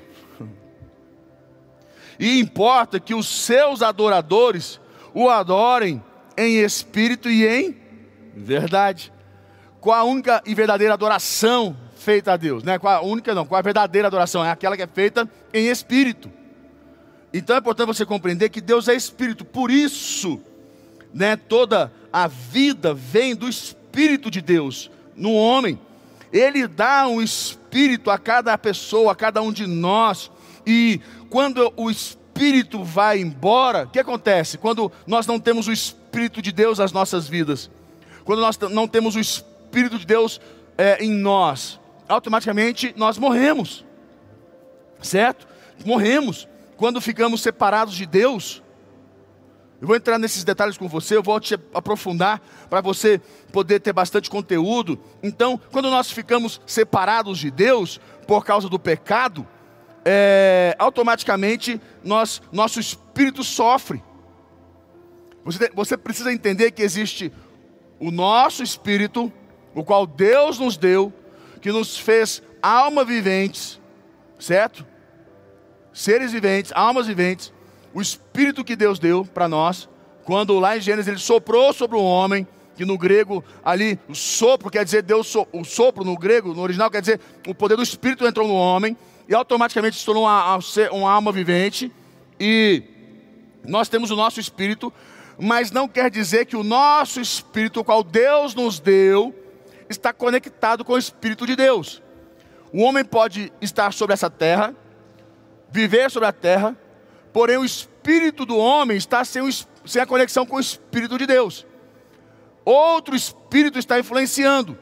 E 2.20 2.40
importa 2.40 3.00
que 3.00 3.16
os 3.16 3.28
seus 3.28 3.82
adoradores 3.82 4.80
o 5.14 5.30
adorem 5.30 6.04
em 6.38 6.58
espírito 6.58 7.30
e 7.30 7.48
em 7.48 7.78
verdade. 8.36 9.12
Qual 9.80 9.98
a 9.98 10.04
única 10.04 10.42
e 10.46 10.54
verdadeira 10.54 10.94
adoração 10.94 11.76
feita 11.96 12.34
a 12.34 12.38
Deus? 12.38 12.64
Né? 12.64 12.78
Qual 12.78 12.94
a 12.94 13.02
única 13.02 13.34
não, 13.34 13.46
qual 13.46 13.60
a 13.60 13.62
verdadeira 13.62 14.08
adoração? 14.08 14.44
É 14.44 14.52
aquela 14.52 14.76
que 14.76 14.84
é 14.84 14.88
feita 14.88 15.30
em 15.54 15.68
espírito. 15.68 16.30
Então 17.34 17.56
é 17.56 17.60
importante 17.60 17.88
você 17.88 18.06
compreender 18.06 18.50
que 18.50 18.60
Deus 18.60 18.88
é 18.88 18.96
espírito. 18.96 19.46
Por 19.46 19.72
isso, 19.72 20.42
né, 21.14 21.36
toda 21.36 21.92
a 22.12 22.28
vida 22.28 22.94
vem 22.94 23.36
do 23.36 23.48
espírito 23.48 24.30
de 24.30 24.42
Deus 24.42 24.92
no 25.16 25.34
homem. 25.34 25.80
Ele 26.32 26.68
dá 26.68 27.08
um 27.08 27.22
espírito 27.22 27.59
a 28.10 28.18
cada 28.18 28.58
pessoa, 28.58 29.12
a 29.12 29.16
cada 29.16 29.42
um 29.42 29.52
de 29.52 29.68
nós. 29.68 30.32
E 30.66 31.02
quando 31.30 31.72
o 31.76 31.90
espírito 31.90 32.84
vai 32.84 33.20
embora, 33.20 33.84
o 33.84 33.90
que 33.90 34.00
acontece? 34.00 34.58
Quando 34.58 34.92
nós 35.06 35.28
não 35.28 35.40
temos 35.40 35.68
o 35.68 35.72
espírito 35.72 36.42
de 36.42 36.52
Deus 36.52 36.80
nas 36.80 36.92
nossas 36.92 37.28
vidas, 37.28 37.70
quando 38.24 38.40
nós 38.42 38.58
não 38.58 38.88
temos 38.88 39.16
o 39.16 39.20
espírito 39.20 39.98
de 39.98 40.06
Deus 40.06 40.40
é, 40.78 41.04
em 41.04 41.12
nós, 41.12 41.80
automaticamente 42.08 42.94
nós 42.96 43.18
morremos, 43.18 43.86
certo? 45.02 45.48
Morremos 45.86 46.48
quando 46.78 47.02
ficamos 47.02 47.42
separados 47.42 47.96
de 47.96 48.06
Deus. 48.06 48.64
Eu 49.82 49.88
vou 49.88 49.96
entrar 49.96 50.20
nesses 50.20 50.44
detalhes 50.44 50.78
com 50.78 50.90
você, 50.90 51.16
eu 51.16 51.24
vou 51.24 51.40
te 51.40 51.58
aprofundar 51.74 52.42
para 52.70 52.82
você 52.82 53.22
poder 53.52 53.80
ter 53.80 53.94
bastante 53.94 54.30
conteúdo. 54.30 55.00
Então, 55.24 55.60
quando 55.72 55.90
nós 55.90 56.12
ficamos 56.12 56.60
separados 56.66 57.40
de 57.40 57.50
Deus 57.50 58.00
por 58.28 58.44
causa 58.44 58.68
do 58.68 58.78
pecado, 58.78 59.48
é, 60.04 60.76
automaticamente 60.78 61.80
nós, 62.04 62.42
nosso 62.52 62.80
espírito 62.80 63.42
sofre. 63.42 64.04
Você, 65.46 65.72
você 65.74 65.98
precisa 65.98 66.34
entender 66.34 66.72
que 66.72 66.84
existe 66.84 67.32
o 68.00 68.12
nosso 68.12 68.62
espírito, 68.62 69.32
o 69.74 69.84
qual 69.84 70.06
Deus 70.06 70.60
nos 70.60 70.76
deu, 70.76 71.14
que 71.62 71.72
nos 71.72 71.98
fez 71.98 72.44
alma 72.62 73.06
viventes, 73.06 73.80
certo? 74.38 74.86
Seres 75.94 76.34
viventes, 76.34 76.74
almas 76.76 77.08
viventes 77.08 77.54
o 77.94 78.02
espírito 78.02 78.64
que 78.64 78.76
Deus 78.76 79.00
deu 79.00 79.26
para 79.26 79.48
nós, 79.48 79.90
quando 80.24 80.60
lá 80.60 80.78
em 80.78 80.82
Gênesis 80.82 81.08
ele 81.08 81.20
soprou 81.20 81.74
sobre 81.74 81.98
o 81.98 82.04
homem, 82.04 82.48
que 82.76 82.86
no 82.86 82.98
grego 82.98 83.44
ali 83.64 84.00
o 84.08 84.16
sopro 84.16 84.70
quer 84.70 84.86
dizer 84.86 85.02
Deus, 85.02 85.34
o 85.52 85.64
sopro 85.64 86.04
no 86.04 86.18
grego, 86.18 86.54
no 86.54 86.62
original 86.62 86.90
quer 86.90 87.02
dizer 87.02 87.20
o 87.48 87.54
poder 87.54 87.76
do 87.76 87.84
espírito 87.84 88.26
entrou 88.26 88.48
no 88.48 88.54
homem 88.54 88.96
e 89.28 89.36
automaticamente 89.36 89.98
se 89.98 90.06
tornou 90.06 90.24
uma, 90.24 90.60
uma 90.92 91.12
alma 91.12 91.32
vivente 91.32 91.92
e 92.40 92.84
nós 93.66 93.90
temos 93.90 94.12
o 94.12 94.16
nosso 94.16 94.40
espírito, 94.40 94.94
mas 95.38 95.72
não 95.72 95.88
quer 95.88 96.10
dizer 96.10 96.46
que 96.46 96.56
o 96.56 96.64
nosso 96.64 97.20
espírito, 97.20 97.82
o 97.82 97.84
qual 97.84 98.04
Deus 98.04 98.56
nos 98.56 98.80
deu, 98.80 99.36
está 99.90 100.14
conectado 100.14 100.86
com 100.86 100.94
o 100.94 100.98
espírito 100.98 101.46
de 101.46 101.56
Deus. 101.56 102.02
O 102.72 102.82
homem 102.82 103.04
pode 103.04 103.52
estar 103.60 103.92
sobre 103.92 104.14
essa 104.14 104.30
terra, 104.30 104.74
viver 105.70 106.10
sobre 106.10 106.30
a 106.30 106.32
terra, 106.32 106.78
porém 107.32 107.58
o 107.58 107.66
espírito 107.66 108.46
do 108.46 108.58
homem 108.58 108.98
está 108.98 109.24
sem, 109.24 109.42
o, 109.42 109.50
sem 109.86 110.02
a 110.02 110.06
conexão 110.06 110.46
com 110.46 110.56
o 110.56 110.60
espírito 110.60 111.18
de 111.18 111.26
Deus. 111.26 111.66
Outro 112.66 113.16
espírito 113.16 113.80
está 113.80 114.00
influenciando. 114.00 114.78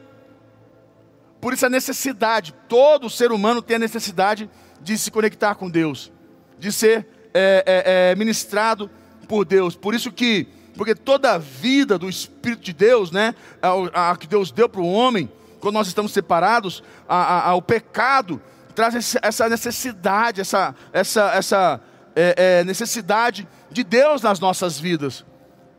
Por 1.40 1.52
isso 1.52 1.64
a 1.64 1.70
necessidade, 1.70 2.54
todo 2.68 3.08
ser 3.08 3.30
humano 3.30 3.62
tem 3.62 3.76
a 3.76 3.78
necessidade 3.78 4.50
de 4.80 4.98
se 4.98 5.10
conectar 5.10 5.54
com 5.54 5.70
Deus, 5.70 6.12
de 6.58 6.72
ser 6.72 7.06
é, 7.32 7.64
é, 7.66 8.10
é, 8.10 8.14
ministrado 8.16 8.90
por 9.28 9.44
Deus. 9.44 9.76
Por 9.76 9.94
isso 9.94 10.10
que, 10.10 10.48
porque 10.76 10.94
toda 10.94 11.34
a 11.34 11.38
vida 11.38 11.98
do 11.98 12.08
Espírito 12.08 12.62
de 12.62 12.72
Deus, 12.72 13.10
né, 13.10 13.34
a, 13.62 14.10
a 14.10 14.16
que 14.16 14.26
Deus 14.26 14.50
deu 14.50 14.68
para 14.68 14.80
o 14.80 14.90
homem, 14.90 15.30
quando 15.60 15.74
nós 15.74 15.88
estamos 15.88 16.12
separados, 16.12 16.82
a, 17.08 17.50
a, 17.50 17.54
o 17.54 17.62
pecado 17.62 18.40
traz 18.74 19.16
essa 19.22 19.48
necessidade, 19.48 20.40
essa, 20.40 20.74
essa, 20.92 21.32
essa 21.34 21.80
é, 22.18 22.34
é, 22.36 22.64
necessidade 22.64 23.46
de 23.70 23.84
Deus 23.84 24.22
nas 24.22 24.40
nossas 24.40 24.76
vidas. 24.76 25.24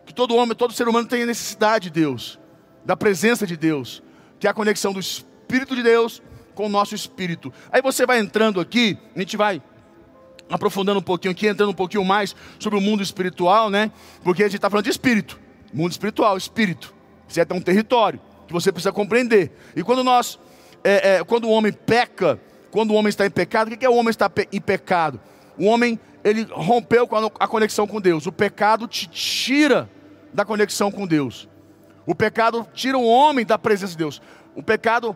Que 0.06 0.14
todo 0.14 0.38
homem, 0.38 0.56
todo 0.56 0.74
ser 0.74 0.88
humano 0.88 1.06
tem 1.06 1.26
necessidade 1.26 1.90
de 1.90 2.00
Deus, 2.00 2.40
da 2.86 2.96
presença 2.96 3.46
de 3.46 3.58
Deus, 3.58 4.02
que 4.40 4.48
é 4.48 4.50
a 4.50 4.54
conexão 4.54 4.94
do 4.94 5.02
Espírito 5.02 5.76
de 5.76 5.84
Deus 5.84 6.22
com 6.56 6.66
o 6.68 6.70
nosso 6.70 6.96
espírito. 6.96 7.54
Aí 7.70 7.82
você 7.82 8.06
vai 8.06 8.20
entrando 8.20 8.62
aqui, 8.62 8.98
a 9.14 9.20
gente 9.20 9.36
vai 9.36 9.62
aprofundando 10.50 11.00
um 11.00 11.04
pouquinho 11.04 11.32
aqui, 11.32 11.48
entrando 11.48 11.72
um 11.72 11.76
pouquinho 11.76 12.06
mais 12.06 12.34
sobre 12.58 12.80
o 12.80 12.82
mundo 12.82 13.04
espiritual, 13.04 13.70
né? 13.70 13.92
Porque 14.24 14.42
a 14.42 14.46
gente 14.46 14.56
está 14.56 14.70
falando 14.70 14.86
de 14.86 14.92
espírito, 14.92 15.40
mundo 15.74 15.92
espiritual, 15.92 16.38
espírito. 16.38 16.94
Isso 17.28 17.40
é 17.40 17.46
um 17.52 17.62
território 17.62 18.20
que 18.48 18.54
você 18.54 18.72
precisa 18.72 18.92
compreender. 18.92 19.52
E 19.76 19.84
quando 19.84 20.04
nós, 20.04 20.40
é, 20.84 21.18
é, 21.18 21.24
quando 21.24 21.46
o 21.46 21.52
homem 21.52 21.72
peca, 21.72 22.40
quando 22.72 22.92
o 22.92 22.94
homem 22.96 23.10
está 23.10 23.26
em 23.26 23.30
pecado, 23.30 23.72
o 23.72 23.78
que 23.78 23.86
é 23.86 23.90
o 23.90 23.96
homem 23.96 24.10
está 24.10 24.32
em 24.52 24.62
pecado? 24.62 25.20
O 25.58 25.66
homem 25.66 26.00
ele 26.24 26.48
rompeu 26.52 27.08
com 27.08 27.16
a 27.18 27.48
conexão 27.48 27.88
com 27.88 28.02
Deus. 28.02 28.26
O 28.26 28.32
pecado 28.32 28.88
te 28.88 29.08
tira 29.08 29.90
da 30.34 30.46
conexão 30.46 30.92
com 30.92 31.08
Deus. 31.08 31.48
O 32.06 32.16
pecado 32.16 32.68
tira 32.74 32.98
o 32.98 33.06
homem 33.06 33.46
da 33.46 33.58
presença 33.58 33.92
de 33.92 33.98
Deus. 33.98 34.22
O 34.56 34.64
pecado 34.64 35.16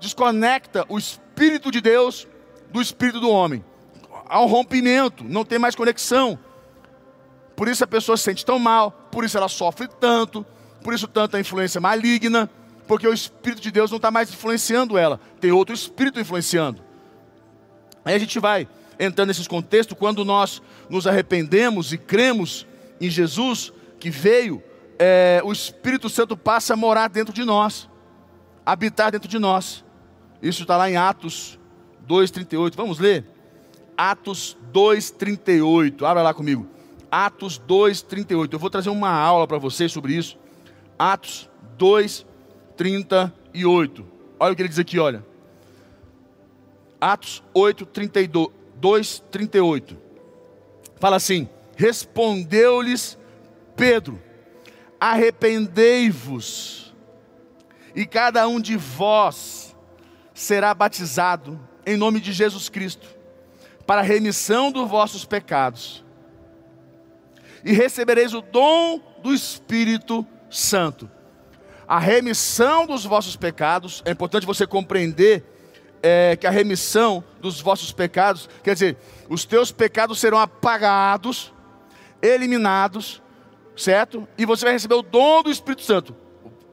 desconecta 0.00 0.84
o 0.88 0.98
espírito 0.98 1.70
de 1.70 1.80
Deus 1.80 2.26
do 2.70 2.80
espírito 2.82 3.20
do 3.20 3.30
homem. 3.30 3.64
Há 4.28 4.40
um 4.42 4.46
rompimento, 4.46 5.24
não 5.24 5.44
tem 5.44 5.58
mais 5.58 5.74
conexão. 5.74 6.38
Por 7.54 7.68
isso 7.68 7.84
a 7.84 7.86
pessoa 7.86 8.16
se 8.16 8.24
sente 8.24 8.44
tão 8.44 8.58
mal, 8.58 8.90
por 9.10 9.24
isso 9.24 9.36
ela 9.36 9.48
sofre 9.48 9.86
tanto, 9.86 10.44
por 10.82 10.92
isso 10.92 11.06
tanta 11.06 11.38
influência 11.38 11.80
maligna, 11.80 12.50
porque 12.86 13.06
o 13.06 13.12
espírito 13.12 13.62
de 13.62 13.70
Deus 13.70 13.90
não 13.90 13.96
está 13.96 14.10
mais 14.10 14.28
influenciando 14.28 14.98
ela, 14.98 15.20
tem 15.40 15.52
outro 15.52 15.74
espírito 15.74 16.18
influenciando. 16.18 16.82
Aí 18.04 18.14
a 18.14 18.18
gente 18.18 18.38
vai 18.40 18.68
entrando 18.98 19.28
nesses 19.28 19.46
contextos, 19.46 19.96
quando 19.98 20.24
nós 20.24 20.62
nos 20.88 21.06
arrependemos 21.06 21.92
e 21.92 21.98
cremos 21.98 22.66
em 23.00 23.10
Jesus 23.10 23.72
que 23.98 24.10
veio, 24.10 24.62
é, 24.98 25.40
o 25.44 25.52
Espírito 25.52 26.08
Santo 26.08 26.36
passa 26.36 26.74
a 26.74 26.76
morar 26.76 27.08
dentro 27.08 27.32
de 27.32 27.44
nós, 27.44 27.88
habitar 28.64 29.12
dentro 29.12 29.28
de 29.28 29.38
nós. 29.38 29.84
Isso 30.42 30.62
está 30.62 30.76
lá 30.76 30.90
em 30.90 30.96
Atos 30.96 31.58
2,38. 32.08 32.74
Vamos 32.76 32.98
ler? 32.98 33.24
Atos 33.96 34.56
2,38. 34.72 36.02
Abra 36.04 36.22
lá 36.22 36.34
comigo. 36.34 36.66
Atos 37.10 37.60
2,38. 37.66 38.52
Eu 38.52 38.58
vou 38.58 38.68
trazer 38.70 38.90
uma 38.90 39.10
aula 39.10 39.46
para 39.46 39.58
vocês 39.58 39.92
sobre 39.92 40.14
isso. 40.14 40.36
Atos 40.98 41.48
2,38. 41.78 44.04
Olha 44.38 44.52
o 44.52 44.56
que 44.56 44.62
ele 44.62 44.68
diz 44.68 44.78
aqui, 44.78 44.98
olha. 44.98 45.24
Atos 47.00 47.42
8, 47.52 47.86
32. 47.86 48.48
2:38. 48.80 49.96
Fala 51.00 51.16
assim: 51.16 51.48
Respondeu-lhes 51.76 53.18
Pedro: 53.76 54.20
Arrependei-vos, 55.00 56.94
e 57.94 58.06
cada 58.06 58.46
um 58.48 58.60
de 58.60 58.76
vós 58.76 59.76
será 60.32 60.72
batizado 60.74 61.60
em 61.86 61.96
nome 61.96 62.20
de 62.20 62.32
Jesus 62.32 62.68
Cristo, 62.68 63.06
para 63.86 64.00
a 64.00 64.04
remissão 64.04 64.72
dos 64.72 64.88
vossos 64.88 65.24
pecados, 65.24 66.04
e 67.64 67.72
recebereis 67.72 68.32
o 68.32 68.40
dom 68.40 69.00
do 69.22 69.34
Espírito 69.34 70.26
Santo. 70.50 71.10
A 71.86 71.98
remissão 71.98 72.86
dos 72.86 73.04
vossos 73.04 73.36
pecados, 73.36 74.02
é 74.06 74.10
importante 74.10 74.46
você 74.46 74.66
compreender 74.66 75.44
é, 76.06 76.36
que 76.36 76.46
a 76.46 76.50
remissão 76.50 77.24
dos 77.40 77.62
vossos 77.62 77.90
pecados, 77.90 78.46
quer 78.62 78.74
dizer, 78.74 78.98
os 79.26 79.46
teus 79.46 79.72
pecados 79.72 80.20
serão 80.20 80.38
apagados, 80.38 81.50
eliminados, 82.20 83.22
certo? 83.74 84.28
E 84.36 84.44
você 84.44 84.66
vai 84.66 84.74
receber 84.74 84.96
o 84.96 85.02
dom 85.02 85.42
do 85.42 85.50
Espírito 85.50 85.80
Santo. 85.80 86.14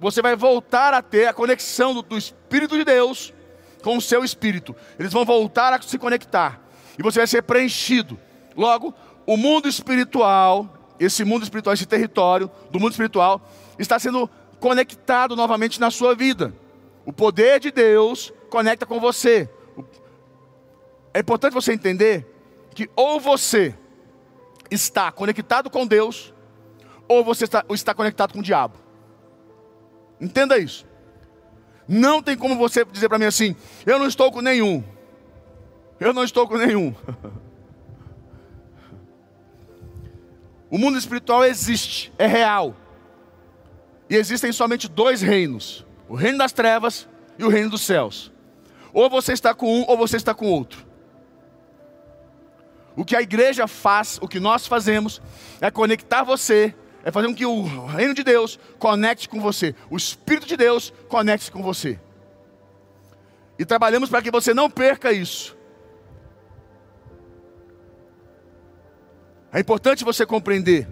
Você 0.02 0.22
vai 0.22 0.36
voltar 0.36 0.94
a 0.94 1.02
ter 1.02 1.28
a 1.28 1.34
conexão 1.34 1.94
do, 1.94 2.02
do 2.02 2.18
Espírito 2.18 2.78
de 2.78 2.84
Deus 2.84 3.34
com 3.82 3.96
o 3.96 4.02
seu 4.02 4.22
espírito. 4.22 4.76
Eles 5.00 5.14
vão 5.14 5.24
voltar 5.24 5.72
a 5.72 5.82
se 5.82 5.98
conectar. 5.98 6.60
E 7.00 7.02
você 7.02 7.20
vai 7.20 7.28
ser 7.28 7.44
preenchido. 7.44 8.20
Logo, 8.54 8.94
o 9.26 9.38
mundo 9.38 9.70
espiritual, 9.70 10.94
esse 11.00 11.24
mundo 11.24 11.44
espiritual, 11.44 11.74
esse 11.74 11.86
território 11.86 12.52
do 12.70 12.82
mundo 12.82 12.92
espiritual, 12.92 13.50
está 13.80 13.98
sendo 13.98 14.30
conectado 14.60 15.38
novamente 15.38 15.80
na 15.80 15.90
sua 15.90 16.14
vida. 16.14 16.54
O 17.06 17.14
poder 17.14 17.62
de 17.62 17.72
Deus 17.72 18.34
conecta 18.52 18.86
com 18.86 19.00
você. 19.00 19.50
É 21.14 21.22
importante 21.22 21.54
você 21.54 21.74
entender 21.74 22.28
que 22.76 22.90
ou 22.96 23.20
você 23.20 23.74
está 24.70 25.12
conectado 25.12 25.70
com 25.70 25.88
Deus, 25.88 26.34
ou 27.08 27.24
você 27.24 27.46
está, 27.46 27.66
ou 27.68 27.74
está 27.74 27.94
conectado 27.94 28.34
com 28.34 28.40
o 28.40 28.44
diabo. 28.44 28.78
Entenda 30.20 30.58
isso. 30.58 30.86
Não 31.88 32.22
tem 32.22 32.38
como 32.38 32.56
você 32.56 32.86
dizer 32.86 33.10
para 33.10 33.18
mim 33.18 33.26
assim: 33.26 33.56
eu 33.86 33.98
não 33.98 34.06
estou 34.06 34.32
com 34.32 34.42
nenhum. 34.42 34.84
Eu 36.00 36.14
não 36.14 36.24
estou 36.24 36.48
com 36.48 36.58
nenhum. 36.58 36.94
O 40.72 40.78
mundo 40.78 40.98
espiritual 40.98 41.44
existe, 41.44 42.14
é 42.18 42.26
real. 42.26 42.74
E 44.10 44.16
existem 44.16 44.54
somente 44.54 44.88
dois 44.88 45.22
reinos: 45.22 45.86
o 46.08 46.16
reino 46.16 46.38
das 46.38 46.54
trevas 46.54 47.10
e 47.38 47.44
o 47.44 47.50
reino 47.50 47.70
dos 47.70 47.82
céus. 47.82 48.31
Ou 48.94 49.10
você 49.10 49.34
está 49.34 49.54
com 49.54 49.82
um, 49.82 49.86
ou 49.88 49.98
você 49.98 50.18
está 50.18 50.34
com 50.34 50.48
outro. 50.48 50.86
O 52.96 53.06
que 53.06 53.16
a 53.16 53.22
igreja 53.22 53.68
faz, 53.68 54.20
o 54.22 54.28
que 54.28 54.40
nós 54.40 54.68
fazemos, 54.68 55.22
é 55.62 55.72
conectar 55.72 56.24
você, 56.24 56.76
é 57.04 57.12
fazer 57.12 57.28
com 57.28 57.36
que 57.36 57.46
o 57.46 57.86
reino 57.86 58.14
de 58.14 58.24
Deus 58.24 58.60
conecte 58.78 59.30
com 59.30 59.40
você, 59.40 59.74
o 59.90 59.98
Espírito 59.98 60.46
de 60.46 60.58
Deus 60.58 60.94
conecte 61.08 61.52
com 61.52 61.64
você. 61.64 62.00
E 63.58 63.66
trabalhamos 63.66 64.10
para 64.10 64.22
que 64.22 64.32
você 64.32 64.54
não 64.54 64.70
perca 64.70 65.12
isso. 65.12 65.56
É 69.54 69.60
importante 69.60 70.04
você 70.04 70.26
compreender 70.26 70.88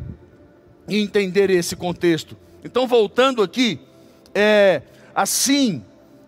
e 0.88 1.00
entender 1.00 1.50
esse 1.50 1.76
contexto. 1.76 2.38
Então, 2.64 2.88
voltando 2.88 3.42
aqui, 3.42 3.80
é, 4.34 4.82
assim, 5.16 5.84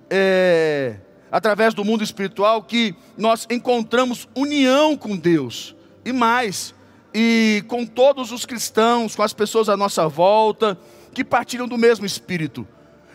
é, 0.09 0.95
através 1.31 1.73
do 1.73 1.85
mundo 1.85 2.03
espiritual, 2.03 2.61
que 2.61 2.93
nós 3.17 3.47
encontramos 3.49 4.27
união 4.35 4.97
com 4.97 5.15
Deus. 5.15 5.75
E 6.03 6.11
mais, 6.11 6.75
e 7.13 7.63
com 7.67 7.85
todos 7.85 8.31
os 8.31 8.45
cristãos, 8.45 9.15
com 9.15 9.23
as 9.23 9.33
pessoas 9.33 9.69
à 9.69 9.77
nossa 9.77 10.07
volta, 10.07 10.77
que 11.13 11.23
partilham 11.23 11.67
do 11.67 11.77
mesmo 11.77 12.05
Espírito. 12.05 12.67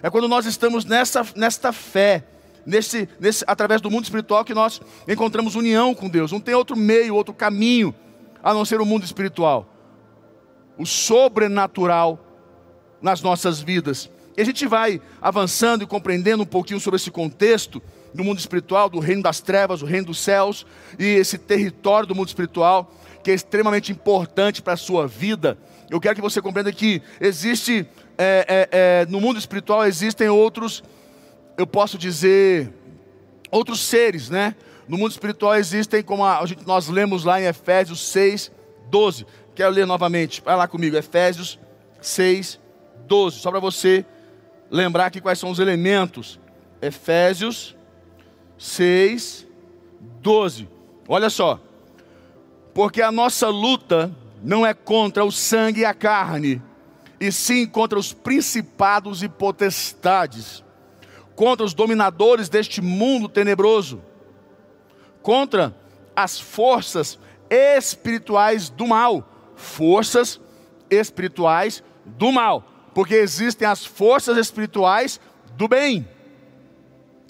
É 0.03 0.09
quando 0.09 0.29
nós 0.29 0.47
estamos 0.47 0.85
nessa, 0.85 1.27
nesta 1.35 1.73
fé, 1.73 2.25
nesse, 2.65 3.09
nesse, 3.21 3.45
através 3.47 3.81
do 3.81 3.91
mundo 3.91 4.05
espiritual, 4.05 4.45
que 4.45 4.55
nós 4.55 4.81
encontramos 5.07 5.55
união 5.55 5.95
com 5.95 6.09
Deus. 6.09 6.33
Não 6.33 6.41
tem 6.41 6.55
outro 6.55 6.77
meio, 6.77 7.15
outro 7.15 7.35
caminho 7.35 7.95
a 8.43 8.55
não 8.55 8.65
ser 8.65 8.81
o 8.81 8.87
mundo 8.87 9.05
espiritual. 9.05 9.67
O 10.79 10.87
sobrenatural 10.87 12.21
nas 13.01 13.21
nossas 13.21 13.61
vidas. 13.61 14.11
E 14.37 14.43
a 14.43 14.45
gente 14.45 14.67
vai 14.67 15.01
avançando 15.21 15.83
e 15.83 15.87
compreendendo 15.87 16.43
um 16.43 16.47
pouquinho 16.47 16.79
sobre 16.79 16.97
esse 16.97 17.11
contexto 17.11 17.83
do 18.15 18.25
mundo 18.25 18.39
espiritual, 18.39 18.89
do 18.89 18.99
reino 18.99 19.23
das 19.23 19.41
trevas, 19.41 19.83
o 19.83 19.87
reino 19.87 20.07
dos 20.07 20.19
céus 20.19 20.67
e 20.99 21.05
esse 21.05 21.39
território 21.39 22.07
do 22.07 22.15
mundo 22.15 22.29
espiritual 22.29 22.93
que 23.23 23.31
é 23.31 23.35
extremamente 23.35 23.91
importante 23.91 24.63
para 24.63 24.75
a 24.75 24.77
sua 24.77 25.07
vida. 25.07 25.59
Eu 25.91 26.01
quero 26.01 26.15
que 26.15 26.21
você 26.21 26.41
compreenda 26.41 26.73
que 26.73 27.03
existe 27.21 27.87
é, 28.19 28.47
é, 28.49 28.69
é, 29.03 29.07
no 29.07 29.21
mundo 29.21 29.39
espiritual 29.39 29.85
existem 29.85 30.29
outros, 30.29 30.83
eu 31.59 31.67
posso 31.67 31.99
dizer, 31.99 32.73
outros 33.51 33.81
seres, 33.81 34.31
né? 34.31 34.55
No 34.89 34.97
mundo 34.97 35.11
espiritual 35.11 35.55
existem, 35.57 36.03
como 36.03 36.25
a, 36.25 36.45
gente, 36.47 36.67
nós 36.67 36.89
lemos 36.89 37.25
lá 37.25 37.41
em 37.41 37.45
Efésios 37.45 38.01
6, 38.09 38.51
12. 38.89 39.27
Quero 39.55 39.73
ler 39.73 39.87
novamente, 39.87 40.41
vai 40.41 40.57
lá 40.57 40.67
comigo, 40.67 40.97
Efésios 40.97 41.59
6, 42.01 42.61
12. 43.07 43.39
Só 43.39 43.51
para 43.51 43.61
você 43.61 44.05
lembrar 44.71 45.07
aqui 45.07 45.21
quais 45.21 45.39
são 45.39 45.51
os 45.51 45.59
elementos. 45.59 46.41
Efésios 46.81 47.76
6, 48.59 49.47
12. 50.21 50.69
Olha 51.09 51.31
só. 51.31 51.61
Porque 52.75 53.01
a 53.01 53.11
nossa 53.13 53.49
luta 53.49 54.15
não 54.43 54.67
é 54.67 54.75
contra 54.75 55.25
o 55.25 55.33
sangue 55.33 55.81
e 55.81 55.85
a 55.85 55.95
carne, 55.95 56.63
e 57.19 57.33
sim 57.33 57.67
contra 57.67 57.99
os 57.99 58.13
principados 58.13 59.23
e 59.23 59.29
potestades, 59.29 60.63
contra 61.35 61.65
os 61.65 61.73
dominadores 61.73 62.49
deste 62.49 62.83
mundo 62.83 63.29
tenebroso 63.29 64.03
contra 65.27 65.75
as 66.15 66.39
forças 66.39 67.19
espirituais 67.51 68.69
do 68.69 68.87
mal. 68.87 69.29
Forças 69.57 70.41
espirituais 70.89 71.83
do 72.05 72.31
mal. 72.31 72.63
Porque 72.95 73.17
existem 73.17 73.67
as 73.67 73.85
forças 73.85 74.39
espirituais 74.39 75.21
do 75.57 75.67
bem. 75.67 76.09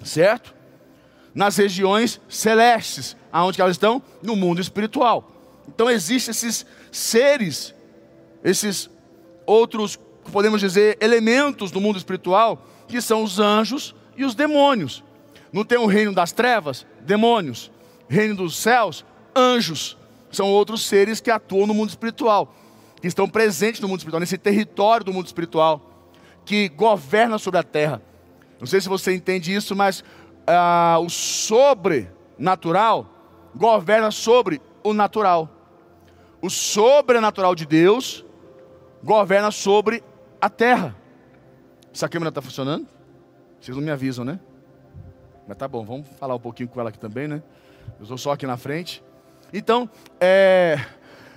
Certo? 0.04 0.54
Nas 1.36 1.56
regiões 1.56 2.20
celestes. 2.28 3.16
Aonde 3.30 3.60
elas 3.60 3.76
estão? 3.76 4.02
No 4.20 4.34
mundo 4.34 4.60
espiritual. 4.60 5.30
Então 5.68 5.88
existem 5.88 6.32
esses 6.32 6.66
seres, 6.90 7.72
esses 8.42 8.90
outros, 9.46 9.96
podemos 10.32 10.60
dizer, 10.60 10.98
elementos 11.00 11.70
do 11.70 11.80
mundo 11.80 11.96
espiritual, 11.96 12.66
que 12.88 13.00
são 13.00 13.22
os 13.22 13.38
anjos 13.38 13.94
e 14.16 14.24
os 14.24 14.34
demônios. 14.34 15.04
Não 15.52 15.64
tem 15.64 15.78
o 15.78 15.86
reino 15.86 16.12
das 16.12 16.32
trevas? 16.32 16.84
Demônios 17.02 17.70
reino 18.08 18.34
dos 18.34 18.56
céus, 18.56 19.04
anjos. 19.34 19.96
São 20.30 20.48
outros 20.48 20.84
seres 20.84 21.20
que 21.20 21.30
atuam 21.30 21.66
no 21.66 21.74
mundo 21.74 21.90
espiritual, 21.90 22.54
que 23.00 23.06
estão 23.06 23.28
presentes 23.28 23.80
no 23.80 23.88
mundo 23.88 24.00
espiritual, 24.00 24.20
nesse 24.20 24.38
território 24.38 25.04
do 25.04 25.12
mundo 25.12 25.26
espiritual, 25.26 26.10
que 26.44 26.68
governa 26.68 27.38
sobre 27.38 27.60
a 27.60 27.62
terra. 27.62 28.02
Não 28.58 28.66
sei 28.66 28.80
se 28.80 28.88
você 28.88 29.14
entende 29.14 29.54
isso, 29.54 29.74
mas 29.74 30.02
ah, 30.46 30.98
o 31.00 31.08
sobrenatural 31.10 33.06
governa 33.54 34.10
sobre 34.10 34.60
o 34.82 34.92
natural. 34.92 35.48
O 36.40 36.50
sobrenatural 36.50 37.54
de 37.54 37.66
Deus 37.66 38.24
governa 39.02 39.50
sobre 39.50 40.02
a 40.40 40.48
terra. 40.48 40.94
Essa 41.92 42.08
câmera 42.08 42.28
está 42.28 42.42
funcionando? 42.42 42.86
Vocês 43.60 43.76
não 43.76 43.82
me 43.82 43.90
avisam, 43.90 44.24
né? 44.24 44.38
Mas 45.48 45.56
tá 45.56 45.66
bom, 45.66 45.84
vamos 45.84 46.06
falar 46.18 46.34
um 46.34 46.40
pouquinho 46.40 46.68
com 46.68 46.78
ela 46.80 46.90
aqui 46.90 46.98
também, 46.98 47.26
né? 47.26 47.42
Eu 47.98 48.02
estou 48.02 48.18
só 48.18 48.32
aqui 48.32 48.46
na 48.46 48.56
frente. 48.56 49.02
Então, 49.52 49.88
é, 50.20 50.78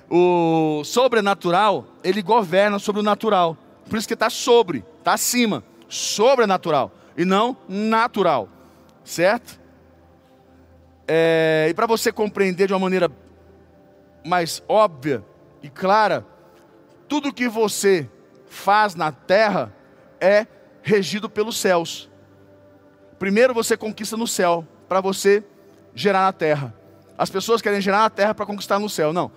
o 0.10 0.84
sobrenatural, 0.84 1.86
ele 2.04 2.22
governa 2.22 2.80
sobre 2.80 3.02
o 3.02 3.04
natural. 3.04 3.56
Por 3.88 3.98
isso 3.98 4.08
que 4.08 4.14
está 4.14 4.30
sobre, 4.30 4.84
está 4.98 5.14
acima. 5.14 5.64
Sobrenatural. 5.88 6.92
E 7.16 7.24
não 7.24 7.56
natural. 7.68 8.50
Certo? 9.10 9.60
É, 11.08 11.66
e 11.68 11.74
para 11.74 11.88
você 11.88 12.12
compreender 12.12 12.68
de 12.68 12.74
uma 12.74 12.80
maneira 12.80 13.12
mais 14.24 14.62
óbvia 14.68 15.26
e 15.64 15.68
clara, 15.68 16.24
tudo 17.08 17.34
que 17.34 17.50
você 17.50 18.08
faz 18.46 18.94
na 18.94 19.12
terra 19.12 19.76
é 20.22 20.46
regido 20.84 21.28
pelos 21.28 21.58
céus. 21.58 22.08
Primeiro 23.18 23.52
você 23.52 23.76
conquista 23.76 24.16
no 24.16 24.28
céu, 24.28 24.64
para 24.88 25.02
você 25.02 25.44
gerar 25.96 26.26
na 26.26 26.32
terra. 26.32 26.72
As 27.18 27.32
pessoas 27.32 27.64
querem 27.64 27.82
gerar 27.82 28.02
na 28.02 28.12
terra 28.12 28.36
para 28.36 28.46
conquistar 28.46 28.78
no 28.78 28.88
céu. 28.88 29.12
Não. 29.12 29.32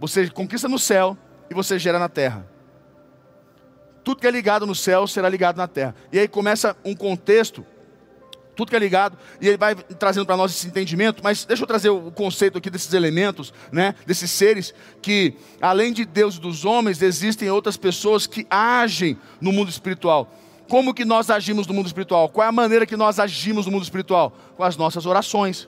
Você 0.00 0.28
conquista 0.28 0.68
no 0.68 0.80
céu 0.80 1.16
e 1.48 1.54
você 1.54 1.78
gera 1.78 2.00
na 2.00 2.08
terra. 2.08 2.44
Tudo 4.02 4.20
que 4.20 4.26
é 4.26 4.30
ligado 4.32 4.66
no 4.66 4.74
céu 4.74 5.06
será 5.06 5.28
ligado 5.28 5.58
na 5.58 5.68
terra. 5.68 5.94
E 6.12 6.18
aí 6.18 6.26
começa 6.26 6.76
um 6.84 6.96
contexto, 6.96 7.64
tudo 8.60 8.68
que 8.68 8.76
é 8.76 8.78
ligado, 8.78 9.16
e 9.40 9.48
ele 9.48 9.56
vai 9.56 9.74
trazendo 9.74 10.26
para 10.26 10.36
nós 10.36 10.52
esse 10.52 10.66
entendimento, 10.66 11.22
mas 11.24 11.46
deixa 11.46 11.62
eu 11.62 11.66
trazer 11.66 11.88
o 11.88 12.10
conceito 12.10 12.58
aqui 12.58 12.68
desses 12.68 12.92
elementos, 12.92 13.54
né, 13.72 13.94
desses 14.06 14.30
seres, 14.30 14.74
que 15.00 15.34
além 15.62 15.94
de 15.94 16.04
Deus 16.04 16.36
e 16.36 16.40
dos 16.40 16.66
homens, 16.66 17.00
existem 17.00 17.48
outras 17.48 17.78
pessoas 17.78 18.26
que 18.26 18.46
agem 18.50 19.16
no 19.40 19.50
mundo 19.50 19.70
espiritual. 19.70 20.30
Como 20.68 20.92
que 20.92 21.06
nós 21.06 21.30
agimos 21.30 21.66
no 21.66 21.72
mundo 21.72 21.86
espiritual? 21.86 22.28
Qual 22.28 22.44
é 22.44 22.48
a 22.48 22.52
maneira 22.52 22.84
que 22.84 22.98
nós 22.98 23.18
agimos 23.18 23.64
no 23.64 23.72
mundo 23.72 23.82
espiritual? 23.82 24.36
Com 24.58 24.62
as 24.62 24.76
nossas 24.76 25.06
orações, 25.06 25.66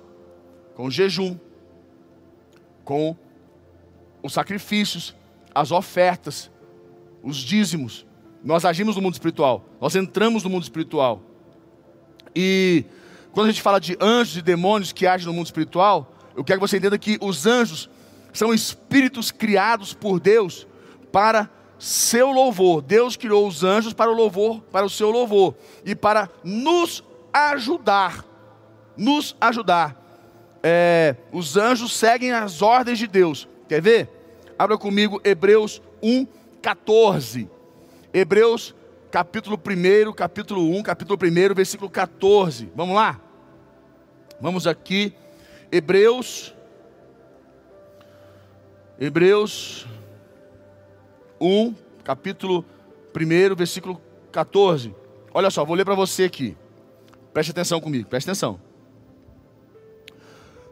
com 0.75 0.85
o 0.85 0.91
jejum, 0.91 1.39
com 2.85 3.17
os 4.23 4.35
sacrifícios, 4.35 5.17
as 5.55 5.73
ofertas, 5.73 6.51
os 7.23 7.39
dízimos. 7.39 8.05
Nós 8.45 8.67
agimos 8.67 8.97
no 8.97 9.03
mundo 9.03 9.15
espiritual, 9.15 9.65
nós 9.81 9.97
entramos 9.97 10.45
no 10.45 10.51
mundo 10.51 10.63
espiritual. 10.63 11.32
E 12.35 12.85
quando 13.33 13.49
a 13.49 13.51
gente 13.51 13.63
fala 13.63 13.81
de 13.81 13.97
anjos 14.01 14.37
e 14.37 14.43
demônios 14.43 14.93
que 14.93 15.07
agem 15.07 15.27
no 15.27 15.33
mundo 15.33 15.47
espiritual, 15.47 16.13
eu 16.37 16.45
quero 16.45 16.61
que 16.61 16.69
você 16.69 16.77
entenda 16.77 16.99
que 16.99 17.19
os 17.21 17.47
anjos 17.47 17.89
são 18.33 18.53
espíritos 18.53 19.31
criados 19.31 19.93
por 19.93 20.19
Deus 20.19 20.67
para 21.11 21.49
seu 21.79 22.31
louvor. 22.31 22.81
Deus 22.81 23.17
criou 23.17 23.47
os 23.47 23.65
anjos 23.65 23.93
para 23.93 24.11
o 24.11 24.15
louvor, 24.15 24.61
para 24.71 24.87
o 24.87 24.91
seu 24.91 25.11
louvor 25.11 25.55
e 25.85 25.95
para 25.95 26.31
nos 26.43 27.03
ajudar. 27.33 28.25
Nos 28.97 29.37
ajudar. 29.41 30.01
É, 30.63 31.17
os 31.33 31.57
anjos 31.57 31.93
seguem 31.95 32.33
as 32.33 32.63
ordens 32.63 32.99
de 32.99 33.07
Deus. 33.07 33.49
Quer 33.69 33.83
ver? 33.83 34.09
Abra 34.59 34.79
comigo 34.79 35.21
Hebreus 35.25 35.83
1, 36.03 36.27
14. 36.63 37.51
Hebreus 38.15 38.75
capítulo 39.13 39.61
1, 39.61 40.13
capítulo 40.15 40.71
1, 40.71 40.83
capítulo 40.83 41.19
1, 41.23 41.55
versículo 41.55 41.91
14. 41.91 42.73
Vamos 42.75 42.97
lá? 42.97 43.21
Vamos 44.41 44.67
aqui 44.67 45.15
Hebreus, 45.71 46.55
Hebreus 48.99 49.87
1, 51.39 51.75
capítulo 52.03 52.65
1, 53.15 53.55
versículo 53.55 54.01
14. 54.33 54.95
Olha 55.35 55.51
só, 55.51 55.63
vou 55.63 55.77
ler 55.77 55.85
para 55.85 55.95
você 55.95 56.25
aqui. 56.25 56.57
Preste 57.35 57.51
atenção 57.51 57.83
comigo, 57.83 58.09
preste 58.09 58.31
atenção. 58.31 58.59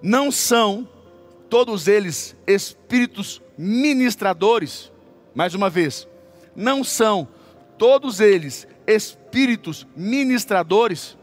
Não 0.01 0.33
são 0.33 0.89
todos 1.51 1.87
eles 1.87 2.35
espíritos 2.47 3.43
ministradores? 3.59 4.91
Mais 5.35 5.55
uma 5.55 5.69
vez, 5.69 6.09
não 6.57 6.83
são 6.83 7.29
todos 7.81 8.21
eles 8.21 8.69
espíritos 8.87 9.87
ministradores 9.97 11.17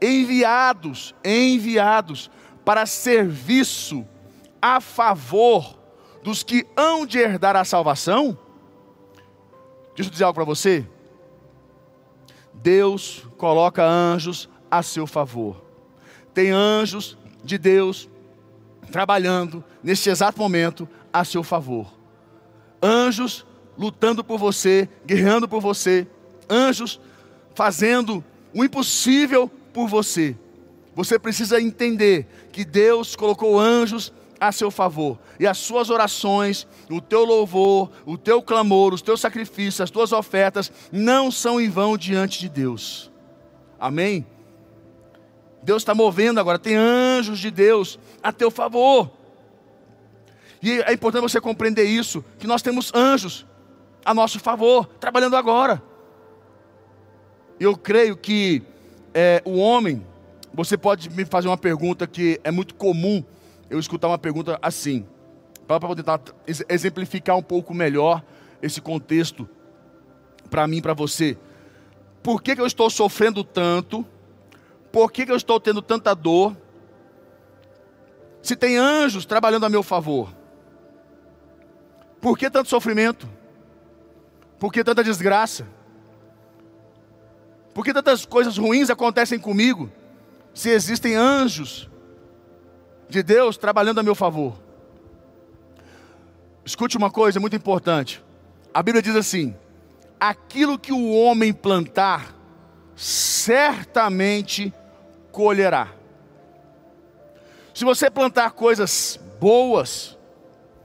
enviados, 0.00 1.14
enviados 1.22 2.30
para 2.64 2.86
serviço 2.86 4.06
a 4.60 4.80
favor 4.80 5.78
dos 6.24 6.42
que 6.42 6.66
hão 6.74 7.04
de 7.04 7.18
herdar 7.18 7.56
a 7.56 7.64
salvação? 7.64 8.38
Deixa 9.94 10.08
eu 10.08 10.12
dizer 10.12 10.24
algo 10.24 10.34
para 10.34 10.44
você. 10.44 10.88
Deus 12.54 13.26
coloca 13.36 13.84
anjos 13.84 14.48
a 14.70 14.82
seu 14.82 15.06
favor. 15.06 15.62
Tem 16.32 16.50
anjos 16.50 17.18
de 17.44 17.58
Deus 17.58 18.08
trabalhando 18.90 19.62
neste 19.82 20.08
exato 20.08 20.38
momento 20.38 20.88
a 21.12 21.22
seu 21.22 21.42
favor. 21.42 21.92
Anjos 22.82 23.44
lutando 23.78 24.24
por 24.24 24.38
você, 24.38 24.88
guerreando 25.06 25.48
por 25.48 25.60
você. 25.60 26.06
Anjos 26.50 27.00
fazendo 27.54 28.24
o 28.52 28.64
impossível 28.64 29.50
por 29.72 29.86
você. 29.86 30.36
Você 30.94 31.18
precisa 31.18 31.60
entender 31.60 32.26
que 32.50 32.64
Deus 32.64 33.14
colocou 33.14 33.58
anjos 33.58 34.12
a 34.40 34.50
seu 34.50 34.70
favor. 34.70 35.18
E 35.38 35.46
as 35.46 35.58
suas 35.58 35.90
orações, 35.90 36.66
o 36.90 37.00
teu 37.00 37.24
louvor, 37.24 37.90
o 38.04 38.18
teu 38.18 38.42
clamor, 38.42 38.92
os 38.92 39.02
teus 39.02 39.20
sacrifícios, 39.20 39.80
as 39.80 39.90
tuas 39.90 40.12
ofertas 40.12 40.72
não 40.90 41.30
são 41.30 41.60
em 41.60 41.68
vão 41.68 41.96
diante 41.96 42.40
de 42.40 42.48
Deus. 42.48 43.10
Amém? 43.78 44.26
Deus 45.62 45.82
está 45.82 45.94
movendo 45.94 46.40
agora, 46.40 46.58
tem 46.58 46.74
anjos 46.74 47.38
de 47.38 47.50
Deus 47.50 47.98
a 48.22 48.32
teu 48.32 48.50
favor. 48.50 49.10
E 50.62 50.80
é 50.82 50.92
importante 50.92 51.22
você 51.22 51.40
compreender 51.40 51.84
isso, 51.84 52.24
que 52.38 52.46
nós 52.46 52.62
temos 52.62 52.92
anjos 52.94 53.46
a 54.04 54.14
nosso 54.14 54.38
favor, 54.38 54.86
trabalhando 55.00 55.36
agora. 55.36 55.82
Eu 57.58 57.76
creio 57.76 58.16
que 58.16 58.62
é, 59.12 59.42
o 59.44 59.58
homem, 59.58 60.06
você 60.52 60.76
pode 60.76 61.10
me 61.10 61.24
fazer 61.24 61.48
uma 61.48 61.58
pergunta 61.58 62.06
que 62.06 62.40
é 62.44 62.50
muito 62.50 62.74
comum 62.74 63.22
eu 63.68 63.78
escutar 63.78 64.08
uma 64.08 64.18
pergunta 64.18 64.58
assim, 64.62 65.06
para 65.66 65.94
tentar 65.94 66.20
exemplificar 66.68 67.36
um 67.36 67.42
pouco 67.42 67.74
melhor 67.74 68.22
esse 68.62 68.80
contexto 68.80 69.48
para 70.48 70.66
mim, 70.66 70.80
para 70.80 70.94
você. 70.94 71.36
Por 72.22 72.42
que, 72.42 72.54
que 72.54 72.60
eu 72.60 72.66
estou 72.66 72.88
sofrendo 72.88 73.44
tanto? 73.44 74.04
Por 74.90 75.12
que, 75.12 75.26
que 75.26 75.32
eu 75.32 75.36
estou 75.36 75.60
tendo 75.60 75.82
tanta 75.82 76.14
dor? 76.14 76.56
Se 78.42 78.56
tem 78.56 78.78
anjos 78.78 79.26
trabalhando 79.26 79.66
a 79.66 79.68
meu 79.68 79.82
favor, 79.82 80.34
por 82.20 82.38
que 82.38 82.48
tanto 82.50 82.68
sofrimento? 82.68 83.28
Por 84.58 84.72
que 84.72 84.82
tanta 84.82 85.04
desgraça? 85.04 85.66
Por 87.72 87.84
que 87.84 87.92
tantas 87.92 88.26
coisas 88.26 88.58
ruins 88.58 88.90
acontecem 88.90 89.38
comigo? 89.38 89.90
Se 90.52 90.70
existem 90.70 91.14
anjos 91.14 91.88
de 93.08 93.22
Deus 93.22 93.56
trabalhando 93.56 94.00
a 94.00 94.02
meu 94.02 94.14
favor. 94.14 94.58
Escute 96.64 96.96
uma 96.96 97.10
coisa 97.10 97.40
muito 97.40 97.56
importante. 97.56 98.22
A 98.74 98.82
Bíblia 98.82 99.00
diz 99.00 99.16
assim: 99.16 99.56
aquilo 100.20 100.78
que 100.78 100.92
o 100.92 101.12
homem 101.12 101.52
plantar, 101.52 102.34
certamente 102.96 104.74
colherá. 105.32 105.88
Se 107.72 107.84
você 107.84 108.10
plantar 108.10 108.50
coisas 108.50 109.18
boas, 109.40 110.18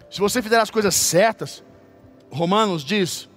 se 0.09 0.19
você 0.19 0.41
fizer 0.41 0.59
as 0.59 0.69
coisas 0.69 0.93
certas, 0.93 1.63
Romanos 2.29 2.83
diz: 2.83 3.27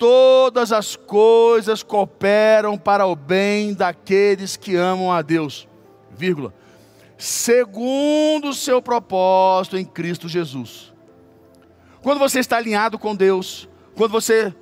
todas 0.00 0.72
as 0.72 0.96
coisas 0.96 1.82
cooperam 1.82 2.78
para 2.78 3.04
o 3.04 3.14
bem 3.14 3.74
daqueles 3.74 4.56
que 4.56 4.74
amam 4.74 5.12
a 5.12 5.20
Deus, 5.20 5.68
vírgula, 6.10 6.54
segundo 7.18 8.48
o 8.48 8.54
seu 8.54 8.80
propósito 8.80 9.76
em 9.76 9.84
Cristo 9.84 10.26
Jesus. 10.26 10.90
Quando 12.02 12.18
você 12.18 12.38
está 12.38 12.56
alinhado 12.56 12.98
com 12.98 13.14
Deus, 13.14 13.68
quando 13.94 14.10
você 14.10 14.54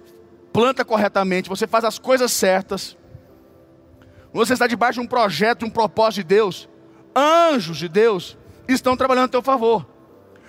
planta 0.53 0.85
corretamente, 0.85 1.49
você 1.49 1.69
faz 1.69 1.85
as 1.85 2.01
coisas 2.01 2.33
certas, 2.33 2.97
você 4.33 4.55
está 4.55 4.67
debaixo 4.67 4.99
de 4.99 5.07
um 5.07 5.09
projeto, 5.09 5.65
um 5.65 5.71
propósito 5.71 6.23
de 6.23 6.35
Deus, 6.35 6.69
anjos 7.15 7.77
de 7.77 7.89
Deus 7.89 8.37
estão 8.67 8.97
trabalhando 8.97 9.27
a 9.27 9.29
teu 9.29 9.43
favor. 9.43 9.87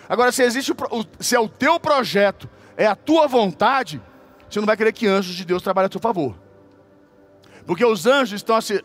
Agora, 0.10 0.32
se 0.32 0.42
existe, 0.42 0.74
se 1.20 1.36
é 1.36 1.40
o 1.40 1.48
teu 1.48 1.80
projeto, 1.80 2.50
é 2.76 2.88
a 2.88 2.96
tua 2.96 3.28
vontade, 3.28 4.02
você 4.50 4.60
não 4.60 4.66
vai 4.66 4.76
querer 4.76 4.92
que 4.94 5.08
anjos 5.08 5.36
de 5.36 5.46
Deus 5.46 5.62
trabalhem 5.62 5.88
a 5.88 5.90
teu 5.90 6.02
favor. 6.02 6.36
Porque 7.66 7.86
os 7.86 8.06
anjos 8.06 8.40
estão 8.40 8.56
assim, 8.56 8.80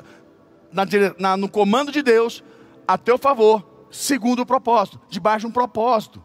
na, 0.70 0.84
na, 1.18 1.36
no 1.36 1.48
comando 1.48 1.90
de 1.90 2.02
Deus, 2.02 2.44
a 2.86 2.98
teu 2.98 3.16
favor, 3.16 3.64
segundo 3.90 4.42
o 4.42 4.46
propósito, 4.46 5.00
debaixo 5.08 5.40
de 5.40 5.46
um 5.46 5.52
propósito. 5.52 6.22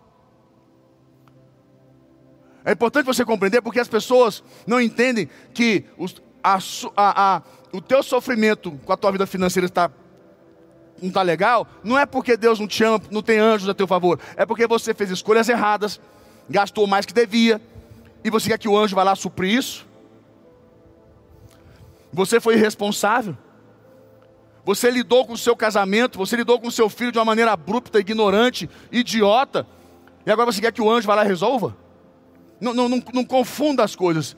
É 2.65 2.73
importante 2.73 3.05
você 3.05 3.23
compreender 3.23 3.61
porque 3.61 3.79
as 3.79 3.87
pessoas 3.87 4.43
não 4.67 4.81
entendem 4.81 5.29
que 5.53 5.85
os, 5.97 6.21
a, 6.43 6.57
a, 6.97 7.35
a, 7.35 7.41
o 7.71 7.81
teu 7.81 8.03
sofrimento 8.03 8.71
com 8.85 8.91
a 8.91 8.97
tua 8.97 9.11
vida 9.11 9.25
financeira 9.25 9.65
está 9.65 9.89
não 11.01 11.07
está 11.07 11.21
legal, 11.21 11.65
não 11.81 11.97
é 11.97 12.05
porque 12.05 12.35
Deus 12.35 12.59
não 12.59 12.67
te 12.67 12.83
ama, 12.83 13.01
não 13.09 13.21
tem 13.21 13.39
anjos 13.39 13.69
a 13.69 13.73
teu 13.73 13.87
favor, 13.87 14.19
é 14.35 14.45
porque 14.45 14.67
você 14.67 14.93
fez 14.93 15.09
escolhas 15.09 15.47
erradas, 15.47 15.97
gastou 16.49 16.85
mais 16.85 17.05
que 17.05 17.13
devia, 17.13 17.61
e 18.23 18.29
você 18.29 18.49
quer 18.49 18.57
que 18.57 18.67
o 18.67 18.77
anjo 18.77 18.95
vá 18.95 19.03
lá 19.03 19.15
suprir 19.15 19.57
isso? 19.57 19.87
Você 22.11 22.39
foi 22.39 22.55
irresponsável. 22.55 23.37
Você 24.65 24.91
lidou 24.91 25.25
com 25.25 25.33
o 25.33 25.37
seu 25.37 25.55
casamento, 25.55 26.17
você 26.17 26.35
lidou 26.35 26.59
com 26.59 26.67
o 26.67 26.71
seu 26.71 26.89
filho 26.89 27.11
de 27.11 27.17
uma 27.17 27.25
maneira 27.25 27.51
abrupta, 27.51 27.99
ignorante, 27.99 28.69
idiota. 28.91 29.65
E 30.25 30.31
agora 30.31 30.51
você 30.51 30.61
quer 30.61 30.71
que 30.71 30.81
o 30.81 30.91
anjo 30.91 31.07
vá 31.07 31.15
lá 31.15 31.23
e 31.23 31.27
resolva? 31.27 31.75
Não, 32.59 32.73
não, 32.73 32.89
não, 32.89 33.01
não 33.13 33.25
confunda 33.25 33.83
as 33.83 33.95
coisas. 33.95 34.35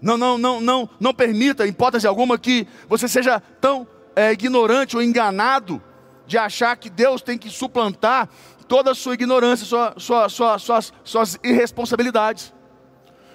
Não, 0.00 0.16
não, 0.16 0.38
não, 0.38 0.60
não, 0.60 0.88
não 1.00 1.14
permita, 1.14 1.66
em 1.66 1.70
hipótese 1.70 2.06
alguma, 2.06 2.38
que 2.38 2.66
você 2.88 3.08
seja 3.08 3.40
tão 3.60 3.86
é, 4.14 4.32
ignorante 4.32 4.96
ou 4.96 5.02
enganado 5.02 5.82
de 6.26 6.38
achar 6.38 6.76
que 6.76 6.88
Deus 6.88 7.20
tem 7.20 7.36
que 7.36 7.50
suplantar 7.50 8.28
toda 8.68 8.92
a 8.92 8.94
sua 8.94 9.14
ignorância, 9.14 9.66
sua, 9.66 9.94
sua, 9.96 10.28
sua, 10.28 10.58
suas, 10.58 10.92
suas 11.02 11.38
irresponsabilidades, 11.42 12.52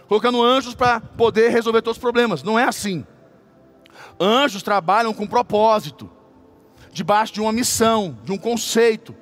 colocando 0.07 0.43
anjos 0.43 0.75
para 0.75 0.99
poder 0.99 1.49
resolver 1.49 1.81
todos 1.81 1.97
os 1.97 2.01
problemas. 2.01 2.43
Não 2.43 2.57
é 2.57 2.63
assim. 2.65 3.05
Anjos 4.19 4.63
trabalham 4.63 5.13
com 5.13 5.27
propósito, 5.27 6.09
debaixo 6.91 7.33
de 7.33 7.41
uma 7.41 7.51
missão, 7.51 8.17
de 8.23 8.31
um 8.31 8.37
conceito. 8.37 9.15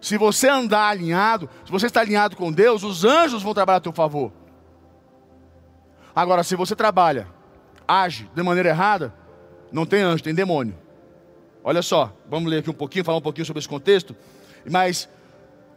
Se 0.00 0.16
você 0.16 0.48
andar 0.48 0.88
alinhado, 0.88 1.48
se 1.64 1.70
você 1.70 1.86
está 1.86 2.00
alinhado 2.00 2.36
com 2.36 2.50
Deus, 2.50 2.82
os 2.82 3.04
anjos 3.04 3.42
vão 3.42 3.52
trabalhar 3.52 3.78
a 3.78 3.82
teu 3.82 3.92
favor. 3.92 4.32
Agora, 6.14 6.42
se 6.42 6.56
você 6.56 6.74
trabalha, 6.74 7.28
age 7.86 8.30
de 8.34 8.42
maneira 8.42 8.70
errada, 8.70 9.14
não 9.70 9.84
tem 9.84 10.00
anjo, 10.00 10.22
tem 10.22 10.34
demônio. 10.34 10.76
Olha 11.62 11.82
só, 11.82 12.12
vamos 12.28 12.50
ler 12.50 12.58
aqui 12.58 12.70
um 12.70 12.74
pouquinho, 12.74 13.04
falar 13.04 13.18
um 13.18 13.22
pouquinho 13.22 13.44
sobre 13.44 13.58
esse 13.60 13.68
contexto. 13.68 14.16
Mas 14.68 15.08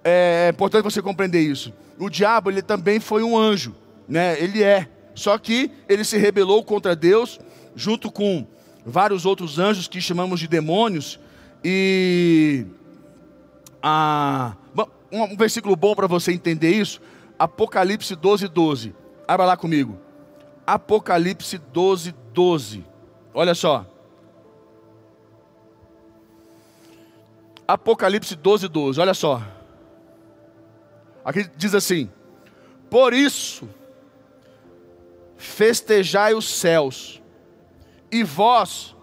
é, 0.04 0.48
é 0.48 0.50
importante 0.50 0.84
você 0.84 1.02
compreender 1.02 1.42
isso. 1.42 1.74
O 1.98 2.10
diabo, 2.10 2.50
ele 2.50 2.62
também 2.62 3.00
foi 3.00 3.24
um 3.24 3.38
anjo, 3.38 3.76
né? 4.08 4.42
Ele 4.42 4.64
é. 4.64 4.90
Só 5.16 5.38
que 5.38 5.72
ele 5.88 6.04
se 6.04 6.18
rebelou 6.18 6.64
contra 6.64 6.96
Deus, 6.96 7.40
junto 7.76 8.12
com 8.12 8.48
vários 8.86 9.26
outros 9.26 9.60
anjos 9.60 9.88
que 9.88 10.02
chamamos 10.02 10.40
de 10.40 10.48
demônios. 10.48 11.20
E 11.64 12.66
ah, 13.82 14.56
um 15.12 15.38
versículo 15.38 15.76
bom 15.76 15.94
para 15.94 16.08
você 16.08 16.32
entender 16.32 16.72
isso, 16.72 17.00
Apocalipse 17.38 18.16
12, 18.16 18.48
12. 18.48 18.96
Abra 19.28 19.46
lá 19.46 19.58
comigo. 19.58 19.98
Apocalipse 20.66 21.58
12, 21.58 22.16
12. 22.34 22.86
Olha 23.34 23.54
só. 23.54 23.86
Apocalipse 27.68 28.36
12, 28.36 28.68
12, 28.68 29.00
olha 29.00 29.14
só. 29.14 29.42
Aqui 31.24 31.50
diz 31.56 31.74
assim: 31.74 32.10
Por 32.90 33.14
isso, 33.14 33.68
festejai 35.38 36.34
os 36.34 36.46
céus, 36.46 37.22
e 38.12 38.24
vós, 38.24 38.96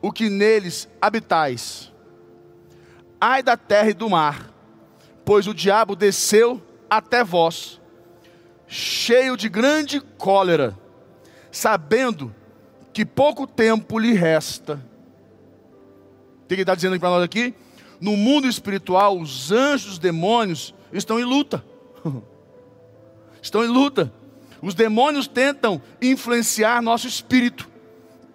o 0.00 0.12
que 0.12 0.28
neles 0.28 0.88
habitais. 1.00 1.92
Ai 3.20 3.42
da 3.42 3.56
terra 3.56 3.90
e 3.90 3.94
do 3.94 4.08
mar, 4.08 4.50
pois 5.24 5.46
o 5.46 5.54
diabo 5.54 5.96
desceu 5.96 6.62
até 6.88 7.24
vós, 7.24 7.80
cheio 8.68 9.36
de 9.36 9.48
grande 9.48 10.00
cólera, 10.00 10.78
sabendo 11.50 12.34
que 12.92 13.04
pouco 13.04 13.46
tempo 13.46 13.98
lhe 13.98 14.12
resta. 14.12 14.74
O 16.44 16.46
que 16.46 16.54
ele 16.54 16.62
está 16.62 16.74
dizendo 16.74 16.98
para 17.00 17.08
nós 17.08 17.22
aqui? 17.22 17.54
No 18.04 18.18
mundo 18.18 18.46
espiritual, 18.46 19.18
os 19.18 19.50
anjos, 19.50 19.92
os 19.92 19.98
demônios 19.98 20.74
estão 20.92 21.18
em 21.18 21.24
luta. 21.24 21.64
estão 23.40 23.64
em 23.64 23.66
luta. 23.66 24.12
Os 24.60 24.74
demônios 24.74 25.26
tentam 25.26 25.80
influenciar 26.02 26.82
nosso 26.82 27.08
espírito. 27.08 27.66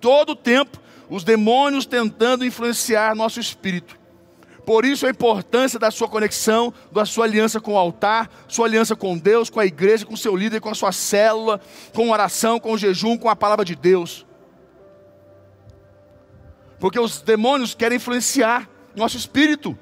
Todo 0.02 0.32
o 0.32 0.36
tempo, 0.36 0.80
os 1.08 1.24
demônios 1.24 1.86
tentando 1.86 2.44
influenciar 2.44 3.16
nosso 3.16 3.40
espírito. 3.40 3.96
Por 4.66 4.86
isso 4.86 5.06
a 5.06 5.12
importância 5.12 5.78
da 5.78 5.92
sua 5.92 6.08
conexão, 6.08 6.74
da 6.92 7.06
sua 7.06 7.26
aliança 7.26 7.62
com 7.62 7.74
o 7.74 7.78
altar, 7.78 8.28
sua 8.48 8.66
aliança 8.66 8.96
com 8.96 9.16
Deus, 9.20 9.52
com 9.52 9.60
a 9.60 9.68
igreja, 9.68 10.04
com 10.04 10.18
seu 10.18 10.36
líder, 10.36 10.62
com 10.62 10.70
a 10.72 10.76
sua 10.76 10.92
célula, 10.92 11.62
com 11.94 12.10
oração, 12.10 12.60
com 12.60 12.72
o 12.72 12.78
jejum, 12.78 13.20
com 13.20 13.30
a 13.30 13.36
palavra 13.36 13.64
de 13.64 13.76
Deus. 13.76 14.26
Porque 16.80 17.00
os 17.00 17.22
demônios 17.22 17.76
querem 17.76 17.98
influenciar 17.98 18.68
nosso 18.96 19.18
espírito 19.18 19.78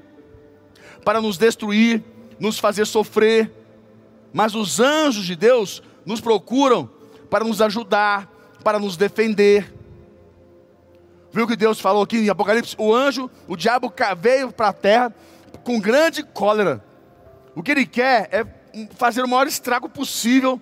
para 1.04 1.22
nos 1.22 1.38
destruir, 1.38 2.04
nos 2.40 2.60
fazer 2.60 2.86
sofrer. 2.86 3.52
Mas 4.34 4.56
os 4.56 4.80
anjos 4.80 5.26
de 5.26 5.36
Deus 5.36 5.82
nos 6.06 6.22
procuram 6.22 6.90
para 7.30 7.44
nos 7.44 7.62
ajudar, 7.62 8.32
para 8.64 8.80
nos 8.80 8.98
defender. 8.98 9.74
Viu 11.32 11.46
o 11.46 11.48
que 11.48 11.56
Deus 11.56 11.80
falou 11.80 12.04
aqui 12.04 12.18
em 12.18 12.30
Apocalipse? 12.30 12.76
O 12.78 12.94
anjo, 12.94 13.30
o 13.48 13.56
diabo 13.56 13.94
veio 14.18 14.52
para 14.52 14.70
a 14.70 14.74
terra 14.74 15.14
com 15.64 15.80
grande 15.80 16.24
cólera. 16.24 16.84
O 17.56 17.64
que 17.64 17.72
ele 17.72 17.86
quer 17.86 18.30
é 18.32 18.46
fazer 18.96 19.24
o 19.24 19.28
maior 19.28 19.48
estrago 19.48 19.90
possível 19.90 20.60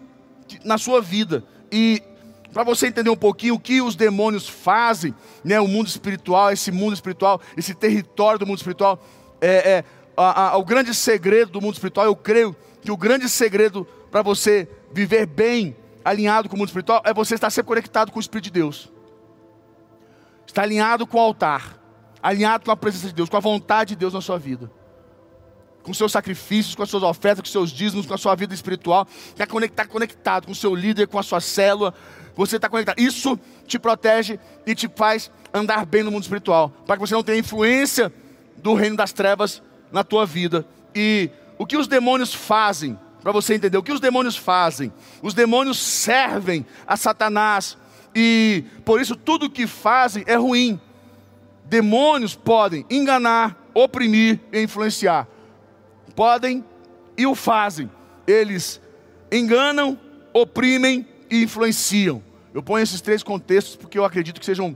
na 0.63 0.77
sua 0.77 1.01
vida. 1.01 1.43
E 1.71 2.01
para 2.55 2.63
você 2.63 2.87
entender 2.87 3.09
um 3.09 3.17
pouquinho 3.17 3.55
o 3.55 3.59
que 3.59 3.81
os 3.81 3.97
demônios 3.97 4.47
fazem, 4.47 5.13
né, 5.43 5.59
o 5.59 5.67
mundo 5.67 5.87
espiritual, 5.87 6.53
esse 6.53 6.71
mundo 6.71 6.93
espiritual, 6.93 7.41
esse 7.57 7.73
território 7.73 8.39
do 8.39 8.47
mundo 8.47 8.59
espiritual, 8.59 8.97
é, 9.41 9.71
é 9.71 9.83
a, 10.15 10.51
a, 10.51 10.57
o 10.57 10.63
grande 10.63 10.95
segredo 10.95 11.51
do 11.51 11.61
mundo 11.61 11.73
espiritual, 11.73 12.05
eu 12.05 12.15
creio 12.15 12.55
que 12.81 12.89
o 12.89 12.95
grande 12.95 13.27
segredo 13.27 13.85
para 14.09 14.21
você 14.21 14.69
viver 14.93 15.25
bem, 15.25 15.75
alinhado 16.01 16.47
com 16.47 16.55
o 16.55 16.57
mundo 16.57 16.69
espiritual, 16.69 17.01
é 17.03 17.13
você 17.13 17.35
estar 17.35 17.49
sempre 17.49 17.67
conectado 17.67 18.09
com 18.09 18.19
o 18.19 18.21
Espírito 18.21 18.45
de 18.45 18.51
Deus. 18.51 18.89
Está 20.47 20.61
alinhado 20.61 21.05
com 21.05 21.17
o 21.17 21.21
altar, 21.21 21.77
alinhado 22.23 22.63
com 22.63 22.71
a 22.71 22.77
presença 22.77 23.07
de 23.07 23.13
Deus, 23.13 23.27
com 23.27 23.35
a 23.35 23.41
vontade 23.41 23.89
de 23.89 23.95
Deus 23.97 24.13
na 24.13 24.21
sua 24.21 24.39
vida. 24.39 24.71
Com 25.85 25.93
seus 25.93 26.11
sacrifícios, 26.11 26.73
com 26.73 26.81
as 26.81 26.89
suas 26.89 27.03
ofertas, 27.03 27.41
com 27.41 27.51
seus 27.51 27.71
dízimos, 27.71 28.05
com 28.05 28.13
a 28.13 28.17
sua 28.17 28.35
vida 28.35 28.53
espiritual. 28.53 29.07
Está 29.29 29.45
conectado, 29.45 29.87
conectado 29.87 30.45
com 30.47 30.51
o 30.51 30.55
seu 30.55 30.73
líder, 30.73 31.07
com 31.07 31.19
a 31.19 31.23
sua 31.23 31.39
célula. 31.39 31.93
Você 32.35 32.55
está 32.55 32.67
conectado. 32.67 32.99
Isso 32.99 33.39
te 33.67 33.77
protege 33.77 34.39
e 34.65 34.73
te 34.73 34.89
faz 34.93 35.29
andar 35.53 35.85
bem 35.85 36.01
no 36.01 36.11
mundo 36.11 36.23
espiritual. 36.23 36.69
Para 36.87 36.95
que 36.95 37.01
você 37.01 37.13
não 37.13 37.23
tenha 37.23 37.37
influência 37.37 38.11
do 38.57 38.73
reino 38.73 38.97
das 38.97 39.13
trevas 39.13 39.61
na 39.91 40.03
tua 40.03 40.25
vida. 40.25 40.65
E 40.93 41.29
o 41.57 41.65
que 41.65 41.77
os 41.77 41.87
demônios 41.87 42.33
fazem, 42.33 42.97
para 43.21 43.31
você 43.31 43.53
entender, 43.53 43.77
o 43.77 43.83
que 43.83 43.93
os 43.93 43.99
demônios 43.99 44.35
fazem? 44.35 44.91
Os 45.21 45.35
demônios 45.35 45.77
servem 45.77 46.65
a 46.87 46.97
Satanás 46.97 47.77
e 48.15 48.63
por 48.83 48.99
isso 48.99 49.15
tudo 49.15 49.49
que 49.49 49.67
fazem 49.67 50.23
é 50.25 50.35
ruim. 50.35 50.79
Demônios 51.65 52.35
podem 52.35 52.85
enganar, 52.89 53.69
oprimir 53.73 54.39
e 54.51 54.61
influenciar. 54.61 55.27
Podem 56.15 56.63
e 57.17 57.25
o 57.25 57.35
fazem. 57.35 57.89
Eles 58.25 58.81
enganam, 59.31 59.99
oprimem 60.33 61.07
e 61.29 61.43
influenciam. 61.43 62.23
Eu 62.53 62.63
ponho 62.63 62.83
esses 62.83 63.01
três 63.01 63.21
contextos 63.21 63.75
porque 63.75 63.97
eu 63.97 64.05
acredito 64.05 64.39
que 64.39 64.45
sejam. 64.45 64.75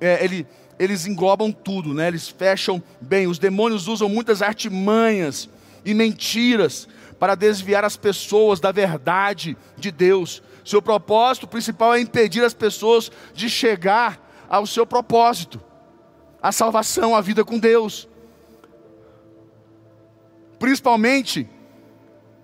É, 0.00 0.22
ele, 0.22 0.46
eles 0.78 1.06
englobam 1.06 1.50
tudo, 1.50 1.94
né? 1.94 2.08
eles 2.08 2.28
fecham 2.28 2.82
bem. 3.00 3.26
Os 3.26 3.38
demônios 3.38 3.88
usam 3.88 4.08
muitas 4.08 4.42
artimanhas 4.42 5.48
e 5.84 5.94
mentiras 5.94 6.88
para 7.18 7.34
desviar 7.34 7.84
as 7.84 7.96
pessoas 7.96 8.60
da 8.60 8.72
verdade 8.72 9.56
de 9.76 9.90
Deus. 9.90 10.42
Seu 10.64 10.82
propósito 10.82 11.46
principal 11.46 11.94
é 11.94 12.00
impedir 12.00 12.42
as 12.44 12.54
pessoas 12.54 13.10
de 13.32 13.48
chegar 13.48 14.20
ao 14.48 14.66
seu 14.66 14.86
propósito, 14.86 15.60
a 16.42 16.52
salvação, 16.52 17.14
a 17.14 17.20
vida 17.20 17.44
com 17.44 17.58
Deus. 17.58 18.08
Principalmente, 20.64 21.46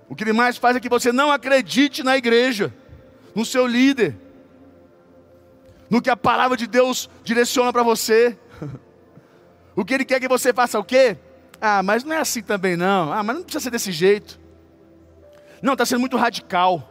o 0.06 0.14
que 0.14 0.24
ele 0.24 0.34
mais 0.34 0.58
faz 0.58 0.76
é 0.76 0.80
que 0.80 0.90
você 0.90 1.10
não 1.10 1.32
acredite 1.32 2.02
na 2.02 2.18
igreja, 2.18 2.70
no 3.34 3.46
seu 3.46 3.66
líder, 3.66 4.14
no 5.88 6.02
que 6.02 6.10
a 6.10 6.16
palavra 6.18 6.54
de 6.54 6.66
Deus 6.66 7.08
direciona 7.24 7.72
para 7.72 7.82
você. 7.82 8.38
O 9.74 9.84
que 9.84 9.94
ele 9.94 10.04
quer 10.04 10.20
que 10.20 10.28
você 10.28 10.52
faça 10.52 10.78
o 10.78 10.84
quê? 10.84 11.16
Ah, 11.58 11.82
mas 11.82 12.04
não 12.04 12.14
é 12.14 12.18
assim 12.18 12.42
também 12.42 12.76
não. 12.76 13.10
Ah, 13.10 13.22
mas 13.22 13.36
não 13.36 13.42
precisa 13.44 13.62
ser 13.62 13.70
desse 13.70 13.90
jeito. 13.92 14.38
Não, 15.62 15.72
está 15.72 15.86
sendo 15.86 16.00
muito 16.00 16.18
radical. 16.18 16.86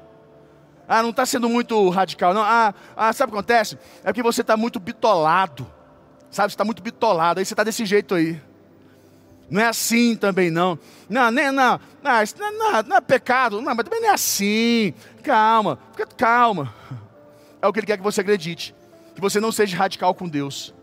Ah, 0.88 1.04
não 1.04 1.12
está 1.12 1.24
sendo 1.26 1.48
muito 1.48 1.90
radical, 1.90 2.34
não. 2.34 2.42
Ah, 2.42 2.74
ah, 2.96 3.14
sabe 3.14 3.30
o 3.30 3.34
que 3.34 3.40
acontece? 3.40 3.78
É 4.02 4.06
porque 4.06 4.24
você 4.24 4.42
está 4.42 4.58
muito 4.58 4.80
bitolado. 4.80 5.70
Sabe, 6.32 6.50
você 6.50 6.56
está 6.56 6.66
muito 6.66 6.82
bitolado. 6.82 7.40
Aí 7.40 7.46
você 7.46 7.54
está 7.54 7.64
desse 7.64 7.86
jeito 7.86 8.16
aí. 8.16 8.42
Não 9.50 9.62
é 9.62 9.68
assim 9.68 10.16
também, 10.16 10.52
não. 10.52 10.78
Não, 11.10 11.32
nem, 11.32 11.52
não, 11.52 11.80
não, 12.04 12.24
isso 12.24 12.36
não, 12.38 12.48
é, 12.48 12.52
não, 12.52 12.84
não 12.90 12.98
é 12.98 13.02
pecado. 13.02 13.62
Não, 13.62 13.76
mas 13.76 13.84
também 13.84 14.02
não 14.02 14.10
é 14.10 14.14
assim. 14.14 14.94
Calma, 15.24 15.80
fica 15.92 16.06
calma. 16.06 16.74
É 17.62 17.68
o 17.68 17.74
que 17.74 17.80
ele 17.80 17.88
quer 17.88 17.98
que 17.98 18.04
você 18.04 18.22
acredite. 18.22 18.76
Que 19.16 19.22
você 19.22 19.40
não 19.40 19.52
seja 19.52 19.76
radical 19.76 20.14
com 20.14 20.28
Deus 20.28 20.74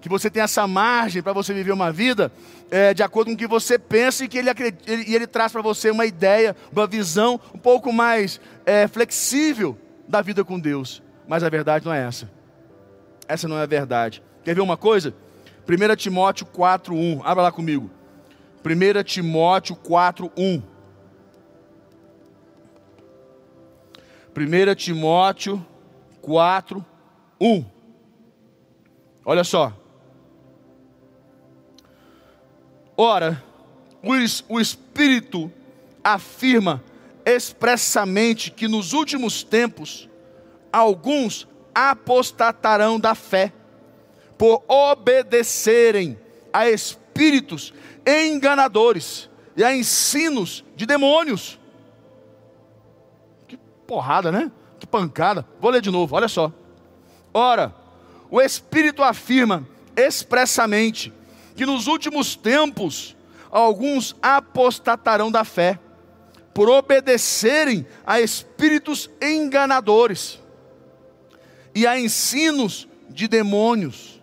que 0.00 0.08
você 0.08 0.30
tenha 0.30 0.44
essa 0.44 0.66
margem 0.66 1.22
para 1.22 1.32
você 1.32 1.52
viver 1.52 1.72
uma 1.72 1.90
vida 1.90 2.30
é, 2.70 2.94
de 2.94 3.02
acordo 3.02 3.28
com 3.28 3.34
o 3.34 3.36
que 3.36 3.46
você 3.46 3.78
pensa 3.78 4.24
e 4.24 4.28
que 4.28 4.38
ele, 4.38 4.50
ele, 4.86 5.14
ele 5.14 5.26
traz 5.26 5.52
para 5.52 5.62
você 5.62 5.90
uma 5.90 6.06
ideia, 6.06 6.54
uma 6.72 6.86
visão 6.86 7.40
um 7.54 7.58
pouco 7.58 7.92
mais 7.92 8.40
é, 8.64 8.86
flexível 8.86 9.78
da 10.06 10.22
vida 10.22 10.44
com 10.44 10.58
Deus. 10.58 11.02
Mas 11.26 11.42
a 11.42 11.48
verdade 11.48 11.84
não 11.84 11.92
é 11.92 12.06
essa. 12.06 12.30
Essa 13.26 13.48
não 13.48 13.58
é 13.58 13.62
a 13.62 13.66
verdade. 13.66 14.22
Quer 14.44 14.54
ver 14.54 14.60
uma 14.60 14.76
coisa? 14.76 15.14
1 15.68 15.96
Timóteo 15.96 16.46
4,1. 16.46 17.20
Abra 17.22 17.42
lá 17.42 17.52
comigo. 17.52 17.90
1 18.64 19.02
Timóteo 19.04 19.76
4,1. 19.76 20.62
1 24.34 24.74
Timóteo 24.76 25.66
4, 26.22 26.86
1. 27.38 27.64
Olha 29.26 29.44
só. 29.44 29.74
Ora, 32.96 33.44
o 34.48 34.58
Espírito 34.58 35.52
afirma 36.02 36.82
expressamente 37.26 38.50
que 38.50 38.66
nos 38.66 38.94
últimos 38.94 39.42
tempos 39.42 40.08
alguns 40.72 41.46
apostatarão 41.74 42.98
da 42.98 43.14
fé 43.14 43.52
por 44.38 44.62
obedecerem 44.68 46.18
a 46.52 46.70
espíritos 46.70 47.74
enganadores 48.06 49.28
e 49.56 49.64
a 49.64 49.76
ensinos 49.76 50.64
de 50.76 50.86
demônios. 50.86 51.58
Que 53.48 53.58
porrada, 53.86 54.30
né? 54.30 54.50
Que 54.78 54.86
pancada. 54.86 55.44
Vou 55.60 55.70
ler 55.70 55.82
de 55.82 55.90
novo, 55.90 56.14
olha 56.14 56.28
só. 56.28 56.52
Ora, 57.34 57.74
o 58.30 58.40
Espírito 58.40 59.02
afirma 59.02 59.66
expressamente 59.96 61.12
que 61.56 61.66
nos 61.66 61.88
últimos 61.88 62.36
tempos 62.36 63.16
alguns 63.50 64.14
apostatarão 64.22 65.30
da 65.30 65.44
fé, 65.44 65.78
por 66.54 66.68
obedecerem 66.68 67.86
a 68.06 68.20
espíritos 68.20 69.10
enganadores 69.22 70.40
e 71.74 71.86
a 71.86 71.98
ensinos 71.98 72.88
de 73.08 73.28
demônios. 73.28 74.17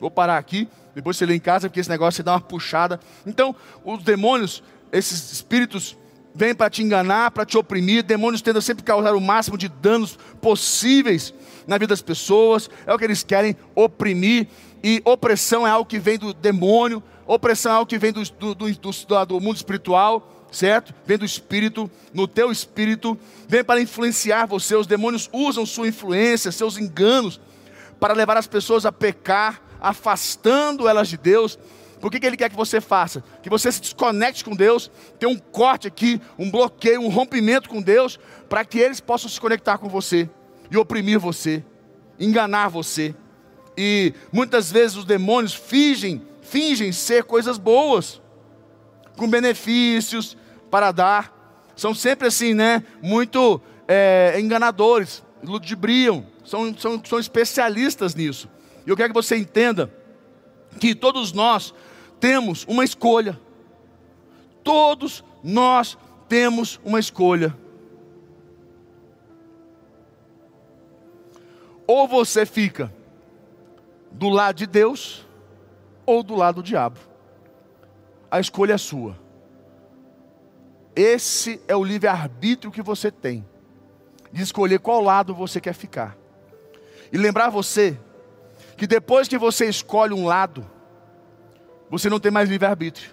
Vou 0.00 0.10
parar 0.10 0.38
aqui, 0.38 0.68
depois 0.94 1.16
você 1.16 1.26
lê 1.26 1.34
em 1.34 1.40
casa, 1.40 1.68
porque 1.68 1.80
esse 1.80 1.90
negócio 1.90 2.16
você 2.16 2.22
dá 2.22 2.32
uma 2.32 2.40
puxada. 2.40 3.00
Então, 3.26 3.54
os 3.84 4.02
demônios, 4.02 4.62
esses 4.92 5.32
espíritos, 5.32 5.96
vêm 6.34 6.54
para 6.54 6.68
te 6.68 6.82
enganar, 6.82 7.30
para 7.30 7.46
te 7.46 7.56
oprimir. 7.56 8.02
Demônios 8.02 8.42
tentam 8.42 8.60
sempre 8.60 8.82
causar 8.82 9.14
o 9.14 9.20
máximo 9.20 9.56
de 9.56 9.68
danos 9.68 10.18
possíveis 10.40 11.32
na 11.66 11.78
vida 11.78 11.88
das 11.88 12.02
pessoas, 12.02 12.68
é 12.86 12.92
o 12.92 12.98
que 12.98 13.04
eles 13.04 13.22
querem 13.22 13.56
oprimir, 13.74 14.48
e 14.82 15.00
opressão 15.04 15.66
é 15.66 15.70
algo 15.70 15.88
que 15.88 15.98
vem 15.98 16.18
do 16.18 16.34
demônio, 16.34 17.02
opressão 17.26 17.72
é 17.72 17.76
algo 17.76 17.88
que 17.88 17.98
vem 17.98 18.12
do, 18.12 18.22
do, 18.22 18.54
do, 18.54 19.26
do 19.26 19.40
mundo 19.40 19.56
espiritual, 19.56 20.46
certo? 20.52 20.94
Vem 21.06 21.16
do 21.16 21.24
espírito, 21.24 21.90
no 22.12 22.28
teu 22.28 22.52
espírito, 22.52 23.18
vem 23.48 23.64
para 23.64 23.80
influenciar 23.80 24.46
você. 24.46 24.76
Os 24.76 24.86
demônios 24.86 25.30
usam 25.32 25.64
sua 25.64 25.88
influência, 25.88 26.52
seus 26.52 26.76
enganos, 26.76 27.40
para 27.98 28.12
levar 28.12 28.36
as 28.36 28.46
pessoas 28.46 28.84
a 28.84 28.92
pecar, 28.92 29.62
afastando 29.84 30.88
elas 30.88 31.08
de 31.08 31.18
Deus. 31.18 31.58
Por 32.00 32.10
que, 32.10 32.18
que 32.18 32.26
Ele 32.26 32.36
quer 32.36 32.50
que 32.50 32.56
você 32.56 32.80
faça? 32.80 33.22
Que 33.42 33.50
você 33.50 33.70
se 33.70 33.80
desconecte 33.80 34.44
com 34.44 34.56
Deus, 34.56 34.90
tenha 35.18 35.30
um 35.30 35.38
corte 35.38 35.86
aqui, 35.86 36.20
um 36.38 36.50
bloqueio, 36.50 37.00
um 37.00 37.08
rompimento 37.08 37.68
com 37.68 37.82
Deus, 37.82 38.18
para 38.48 38.64
que 38.64 38.78
eles 38.78 39.00
possam 39.00 39.28
se 39.28 39.40
conectar 39.40 39.78
com 39.78 39.88
você 39.88 40.28
e 40.70 40.76
oprimir 40.76 41.18
você, 41.18 41.62
enganar 42.18 42.68
você. 42.68 43.14
E 43.76 44.14
muitas 44.32 44.72
vezes 44.72 44.96
os 44.96 45.04
demônios 45.04 45.54
fingem, 45.54 46.22
fingem 46.42 46.92
ser 46.92 47.24
coisas 47.24 47.58
boas, 47.58 48.20
com 49.16 49.28
benefícios 49.28 50.36
para 50.70 50.92
dar. 50.92 51.32
São 51.76 51.94
sempre 51.94 52.28
assim, 52.28 52.54
né? 52.54 52.84
Muito 53.02 53.60
é, 53.86 54.36
enganadores, 54.38 55.22
ludibriam, 55.42 56.26
são, 56.44 56.76
são, 56.76 57.02
são 57.04 57.18
especialistas 57.18 58.14
nisso. 58.14 58.48
E 58.86 58.90
eu 58.90 58.96
quero 58.96 59.10
que 59.10 59.22
você 59.22 59.36
entenda 59.36 59.92
que 60.78 60.94
todos 60.94 61.32
nós 61.32 61.74
temos 62.20 62.64
uma 62.68 62.84
escolha. 62.84 63.40
Todos 64.62 65.24
nós 65.42 65.96
temos 66.28 66.80
uma 66.84 66.98
escolha. 66.98 67.56
Ou 71.86 72.08
você 72.08 72.46
fica 72.46 72.92
do 74.10 74.28
lado 74.28 74.56
de 74.56 74.66
Deus 74.66 75.26
ou 76.06 76.22
do 76.22 76.34
lado 76.34 76.56
do 76.56 76.62
diabo. 76.62 76.98
A 78.30 78.40
escolha 78.40 78.74
é 78.74 78.78
sua. 78.78 79.18
Esse 80.96 81.60
é 81.66 81.74
o 81.74 81.84
livre-arbítrio 81.84 82.70
que 82.70 82.82
você 82.82 83.10
tem, 83.10 83.44
de 84.32 84.42
escolher 84.42 84.78
qual 84.78 85.02
lado 85.02 85.34
você 85.34 85.60
quer 85.60 85.74
ficar. 85.74 86.16
E 87.12 87.18
lembrar 87.18 87.50
você 87.50 87.98
que 88.76 88.86
depois 88.86 89.28
que 89.28 89.38
você 89.38 89.66
escolhe 89.66 90.12
um 90.12 90.26
lado, 90.26 90.68
você 91.90 92.08
não 92.10 92.18
tem 92.18 92.30
mais 92.30 92.48
livre-arbítrio. 92.48 93.10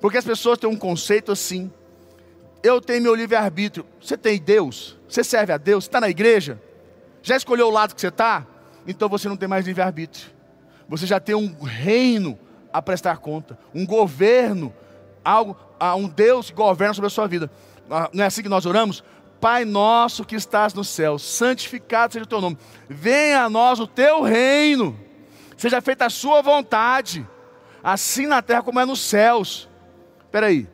Porque 0.00 0.18
as 0.18 0.24
pessoas 0.24 0.58
têm 0.58 0.68
um 0.68 0.76
conceito 0.76 1.30
assim: 1.30 1.70
eu 2.62 2.80
tenho 2.80 3.02
meu 3.02 3.14
livre-arbítrio. 3.14 3.84
Você 4.00 4.16
tem 4.16 4.40
Deus? 4.40 4.98
Você 5.08 5.22
serve 5.22 5.52
a 5.52 5.56
Deus? 5.56 5.84
Está 5.84 6.00
na 6.00 6.08
igreja? 6.08 6.60
Já 7.22 7.36
escolheu 7.36 7.68
o 7.68 7.70
lado 7.70 7.94
que 7.94 8.00
você 8.00 8.08
está? 8.08 8.46
Então 8.86 9.08
você 9.08 9.28
não 9.28 9.36
tem 9.36 9.48
mais 9.48 9.66
livre-arbítrio. 9.66 10.30
Você 10.88 11.06
já 11.06 11.20
tem 11.20 11.34
um 11.34 11.62
reino 11.62 12.38
a 12.72 12.82
prestar 12.82 13.18
conta, 13.18 13.58
um 13.74 13.86
governo, 13.86 14.74
algo, 15.24 15.56
um 15.96 16.08
Deus 16.08 16.50
que 16.50 16.56
governa 16.56 16.94
sobre 16.94 17.06
a 17.06 17.10
sua 17.10 17.26
vida. 17.26 17.50
Ah, 17.90 18.10
não 18.12 18.24
é 18.24 18.26
assim 18.26 18.42
que 18.42 18.48
nós 18.48 18.66
oramos? 18.66 19.04
Pai 19.42 19.64
nosso 19.64 20.24
que 20.24 20.36
estás 20.36 20.72
no 20.72 20.84
céu, 20.84 21.18
santificado 21.18 22.12
seja 22.12 22.22
o 22.24 22.28
teu 22.28 22.40
nome. 22.40 22.56
Venha 22.88 23.42
a 23.42 23.50
nós 23.50 23.80
o 23.80 23.88
teu 23.88 24.22
reino. 24.22 24.96
Seja 25.56 25.80
feita 25.80 26.06
a 26.06 26.10
sua 26.10 26.40
vontade, 26.40 27.28
assim 27.82 28.28
na 28.28 28.40
terra 28.40 28.62
como 28.62 28.78
é 28.78 28.84
nos 28.84 29.00
céus. 29.00 29.68
Espera 30.20 30.46
aí. 30.46 30.68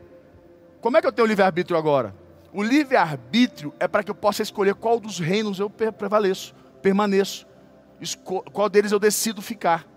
Como 0.83 0.99
é 0.99 1.01
que 1.01 1.07
eu 1.07 1.13
tenho 1.13 1.27
livre-arbítrio 1.27 1.79
agora? 1.79 2.15
O 2.53 2.63
livre-arbítrio 2.63 3.73
é 3.81 3.89
para 3.89 4.03
que 4.03 4.11
eu 4.11 4.15
possa 4.15 4.43
escolher 4.43 4.75
qual 4.75 5.01
dos 5.01 5.19
reinos 5.19 5.59
eu 5.59 5.71
prevaleço, 5.71 6.55
permaneço. 6.83 7.47
Qual 8.53 8.69
deles 8.69 8.93
eu 8.93 8.99
decido 8.99 9.41
ficar. 9.41 9.89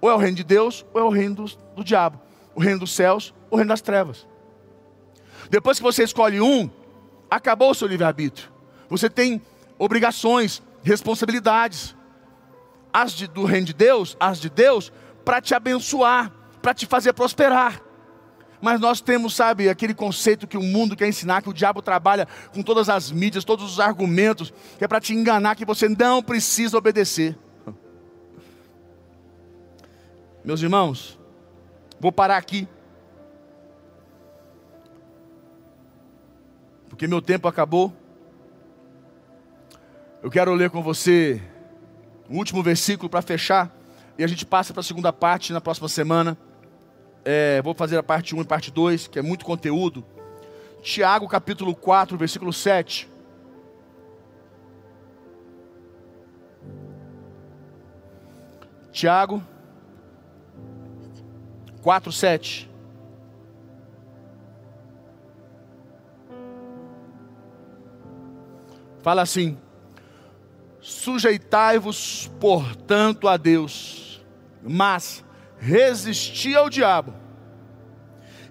Ou 0.00 0.10
é 0.10 0.14
o 0.14 0.18
reino 0.18 0.36
de 0.36 0.42
Deus, 0.42 0.84
ou 0.92 1.00
é 1.00 1.04
o 1.04 1.08
reino 1.08 1.36
do, 1.36 1.44
do 1.76 1.84
diabo. 1.84 2.20
O 2.52 2.58
reino 2.58 2.80
dos 2.80 2.90
céus, 2.90 3.32
ou 3.48 3.54
o 3.54 3.56
reino 3.58 3.68
das 3.68 3.80
trevas. 3.80 4.26
Depois 5.48 5.78
que 5.78 5.84
você 5.84 6.02
escolhe 6.02 6.40
um, 6.40 6.68
acabou 7.36 7.70
o 7.70 7.74
seu 7.74 7.88
livre-arbítrio. 7.88 8.50
Você 8.90 9.08
tem 9.08 9.40
obrigações, 9.78 10.62
responsabilidades. 10.82 11.96
As 12.92 13.12
de, 13.12 13.26
do 13.26 13.44
reino 13.44 13.66
de 13.66 13.72
Deus, 13.72 14.14
as 14.20 14.38
de 14.38 14.50
Deus, 14.50 14.92
para 15.24 15.40
te 15.40 15.54
abençoar, 15.54 16.30
para 16.60 16.74
te 16.74 16.84
fazer 16.84 17.14
prosperar. 17.14 17.80
Mas 18.60 18.78
nós 18.78 19.00
temos, 19.00 19.34
sabe, 19.34 19.68
aquele 19.68 19.94
conceito 19.94 20.46
que 20.46 20.58
o 20.58 20.62
mundo 20.62 20.94
quer 20.94 21.08
ensinar, 21.08 21.40
que 21.40 21.48
o 21.48 21.54
diabo 21.54 21.80
trabalha 21.80 22.28
com 22.52 22.62
todas 22.62 22.90
as 22.90 23.10
mídias, 23.10 23.44
todos 23.44 23.72
os 23.72 23.80
argumentos, 23.80 24.52
que 24.76 24.84
é 24.84 24.88
para 24.88 25.00
te 25.00 25.14
enganar 25.14 25.56
que 25.56 25.64
você 25.64 25.88
não 25.88 26.22
precisa 26.22 26.76
obedecer. 26.76 27.36
Meus 30.44 30.60
irmãos, 30.60 31.18
vou 31.98 32.12
parar 32.12 32.36
aqui. 32.36 32.68
Porque 37.02 37.10
meu 37.10 37.20
tempo 37.20 37.48
acabou. 37.48 37.92
Eu 40.22 40.30
quero 40.30 40.54
ler 40.54 40.70
com 40.70 40.80
você 40.80 41.42
o 42.30 42.36
último 42.36 42.62
versículo 42.62 43.10
para 43.10 43.20
fechar. 43.20 43.76
E 44.16 44.22
a 44.22 44.26
gente 44.28 44.46
passa 44.46 44.72
para 44.72 44.82
a 44.82 44.84
segunda 44.84 45.12
parte 45.12 45.52
na 45.52 45.60
próxima 45.60 45.88
semana. 45.88 46.38
É, 47.24 47.60
vou 47.60 47.74
fazer 47.74 47.98
a 47.98 48.04
parte 48.04 48.36
1 48.36 48.42
e 48.42 48.44
parte 48.44 48.70
2, 48.70 49.08
que 49.08 49.18
é 49.18 49.22
muito 49.22 49.44
conteúdo. 49.44 50.04
Tiago 50.80 51.26
capítulo 51.26 51.74
4, 51.74 52.16
versículo 52.16 52.52
7. 52.52 53.10
Tiago 58.92 59.42
4, 61.82 62.12
7. 62.12 62.71
Fala 69.02 69.22
assim: 69.22 69.58
Sujeitai-vos, 70.80 72.30
portanto, 72.40 73.28
a 73.28 73.36
Deus, 73.36 74.24
mas 74.62 75.24
resisti 75.58 76.54
ao 76.54 76.70
diabo, 76.70 77.14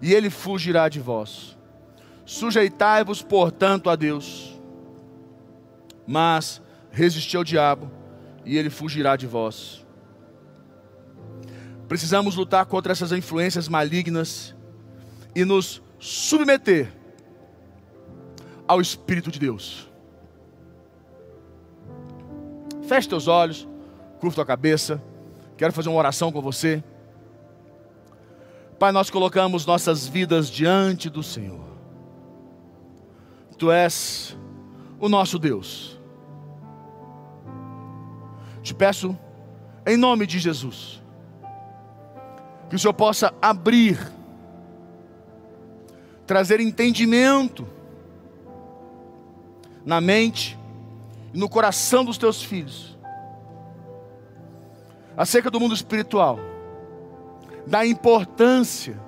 e 0.02 0.14
ele 0.14 0.30
fugirá 0.30 0.88
de 0.88 1.00
vós. 1.00 1.58
Sujeitai-vos, 2.26 3.22
portanto, 3.22 3.90
a 3.90 3.96
Deus, 3.96 4.60
mas 6.08 6.62
resisti 6.92 7.36
ao 7.36 7.44
diabo, 7.44 7.92
e 8.46 8.58
ele 8.58 8.70
fugirá 8.70 9.16
de 9.16 9.28
vós. 9.28 9.86
Precisamos 11.88 12.36
lutar 12.36 12.66
contra 12.66 12.94
essas 12.94 13.12
influências 13.12 13.68
malignas 13.68 14.56
e 15.36 15.44
nos 15.44 15.82
submeter 16.00 16.94
ao 18.66 18.80
Espírito 18.80 19.30
de 19.30 19.38
Deus. 19.38 19.91
Feche 22.92 23.08
teus 23.08 23.30
olhos, 23.30 23.66
curva 24.20 24.36
tua 24.36 24.46
cabeça. 24.46 25.02
Quero 25.56 25.72
fazer 25.72 25.88
uma 25.88 25.98
oração 25.98 26.30
com 26.30 26.42
você. 26.42 26.84
Pai, 28.78 28.92
nós 28.92 29.10
colocamos 29.10 29.66
nossas 29.66 30.06
vidas 30.06 30.50
diante 30.50 31.10
do 31.10 31.24
Senhor. 31.24 31.64
Tu 33.58 33.72
és 33.72 34.38
o 35.00 35.08
nosso 35.08 35.40
Deus. 35.40 35.98
Te 38.62 38.76
peço, 38.76 39.18
em 39.88 39.96
nome 39.96 40.28
de 40.28 40.38
Jesus, 40.38 41.02
que 42.70 42.76
o 42.76 42.80
Senhor 42.80 42.94
possa 42.94 43.34
abrir, 43.42 43.98
trazer 46.28 46.60
entendimento 46.60 47.66
na 49.86 50.02
mente 50.02 50.60
e 51.34 51.38
no 51.38 51.50
coração 51.50 52.04
dos 52.04 52.18
teus 52.18 52.42
filhos 52.42 52.98
acerca 55.16 55.52
do 55.52 55.60
mundo 55.60 55.74
espiritual 55.74 56.40
da 57.66 57.86
importância 57.86 59.00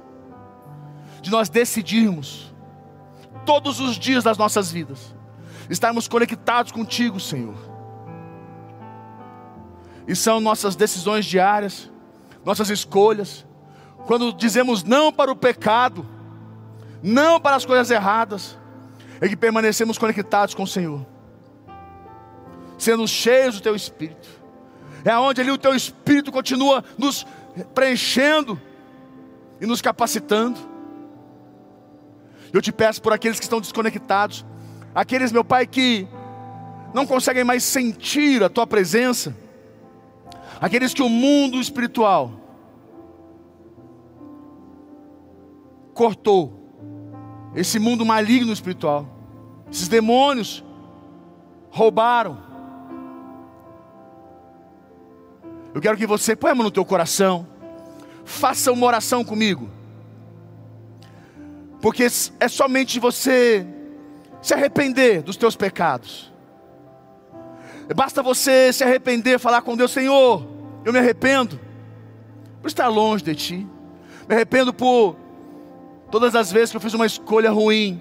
de 1.21 1.31
nós 1.31 1.49
decidirmos, 1.49 2.53
todos 3.45 3.79
os 3.79 3.97
dias 3.97 4.23
das 4.23 4.37
nossas 4.37 4.71
vidas, 4.71 5.15
estarmos 5.69 6.07
conectados 6.07 6.71
contigo, 6.71 7.19
Senhor. 7.19 7.55
E 10.07 10.15
são 10.15 10.39
nossas 10.41 10.75
decisões 10.75 11.25
diárias, 11.25 11.89
nossas 12.43 12.69
escolhas, 12.69 13.45
quando 14.05 14.33
dizemos 14.33 14.83
não 14.83 15.13
para 15.13 15.31
o 15.31 15.35
pecado, 15.35 16.05
não 17.01 17.39
para 17.39 17.55
as 17.55 17.65
coisas 17.65 17.89
erradas, 17.89 18.57
é 19.21 19.29
que 19.29 19.37
permanecemos 19.37 19.97
conectados 19.97 20.53
com 20.53 20.63
o 20.63 20.67
Senhor, 20.67 21.05
sendo 22.83 23.07
cheios 23.07 23.55
do 23.55 23.61
Teu 23.61 23.75
Espírito. 23.75 24.27
É 25.05 25.17
onde 25.17 25.41
ali 25.41 25.51
o 25.51 25.57
Teu 25.57 25.73
Espírito 25.73 26.31
continua 26.31 26.83
nos 26.97 27.25
preenchendo 27.73 28.59
e 29.59 29.65
nos 29.65 29.81
capacitando. 29.81 30.59
Eu 32.51 32.61
te 32.61 32.71
peço 32.71 33.01
por 33.01 33.13
aqueles 33.13 33.39
que 33.39 33.45
estão 33.45 33.59
desconectados, 33.59 34.45
aqueles, 34.93 35.31
meu 35.31 35.43
Pai, 35.43 35.65
que 35.65 36.07
não 36.93 37.07
conseguem 37.07 37.43
mais 37.43 37.63
sentir 37.63 38.43
a 38.43 38.49
tua 38.49 38.67
presença, 38.67 39.35
aqueles 40.61 40.93
que 40.93 41.01
o 41.01 41.09
mundo 41.09 41.59
espiritual 41.59 42.31
cortou, 45.93 46.59
esse 47.55 47.79
mundo 47.79 48.05
maligno 48.05 48.53
espiritual, 48.53 49.07
esses 49.71 49.87
demônios 49.87 50.63
roubaram, 51.71 52.52
Eu 55.73 55.81
quero 55.81 55.97
que 55.97 56.05
você 56.05 56.35
põe 56.35 56.51
a 56.51 56.55
mão 56.55 56.65
no 56.65 56.71
teu 56.71 56.85
coração, 56.85 57.47
faça 58.23 58.71
uma 58.71 58.85
oração 58.85 59.23
comigo, 59.23 59.69
porque 61.81 62.03
é 62.39 62.47
somente 62.47 62.99
você 62.99 63.65
se 64.41 64.53
arrepender 64.53 65.23
dos 65.23 65.35
teus 65.35 65.55
pecados. 65.55 66.31
Basta 67.95 68.21
você 68.21 68.71
se 68.71 68.83
arrepender, 68.83 69.39
falar 69.39 69.61
com 69.61 69.75
Deus, 69.75 69.91
Senhor, 69.91 70.47
eu 70.85 70.93
me 70.93 70.99
arrependo 70.99 71.59
por 72.61 72.67
estar 72.67 72.87
longe 72.87 73.23
de 73.23 73.35
Ti, 73.35 73.67
me 74.27 74.35
arrependo 74.35 74.73
por 74.73 75.17
todas 76.11 76.35
as 76.35 76.51
vezes 76.51 76.69
que 76.71 76.77
eu 76.77 76.81
fiz 76.81 76.93
uma 76.93 77.05
escolha 77.05 77.49
ruim, 77.49 77.91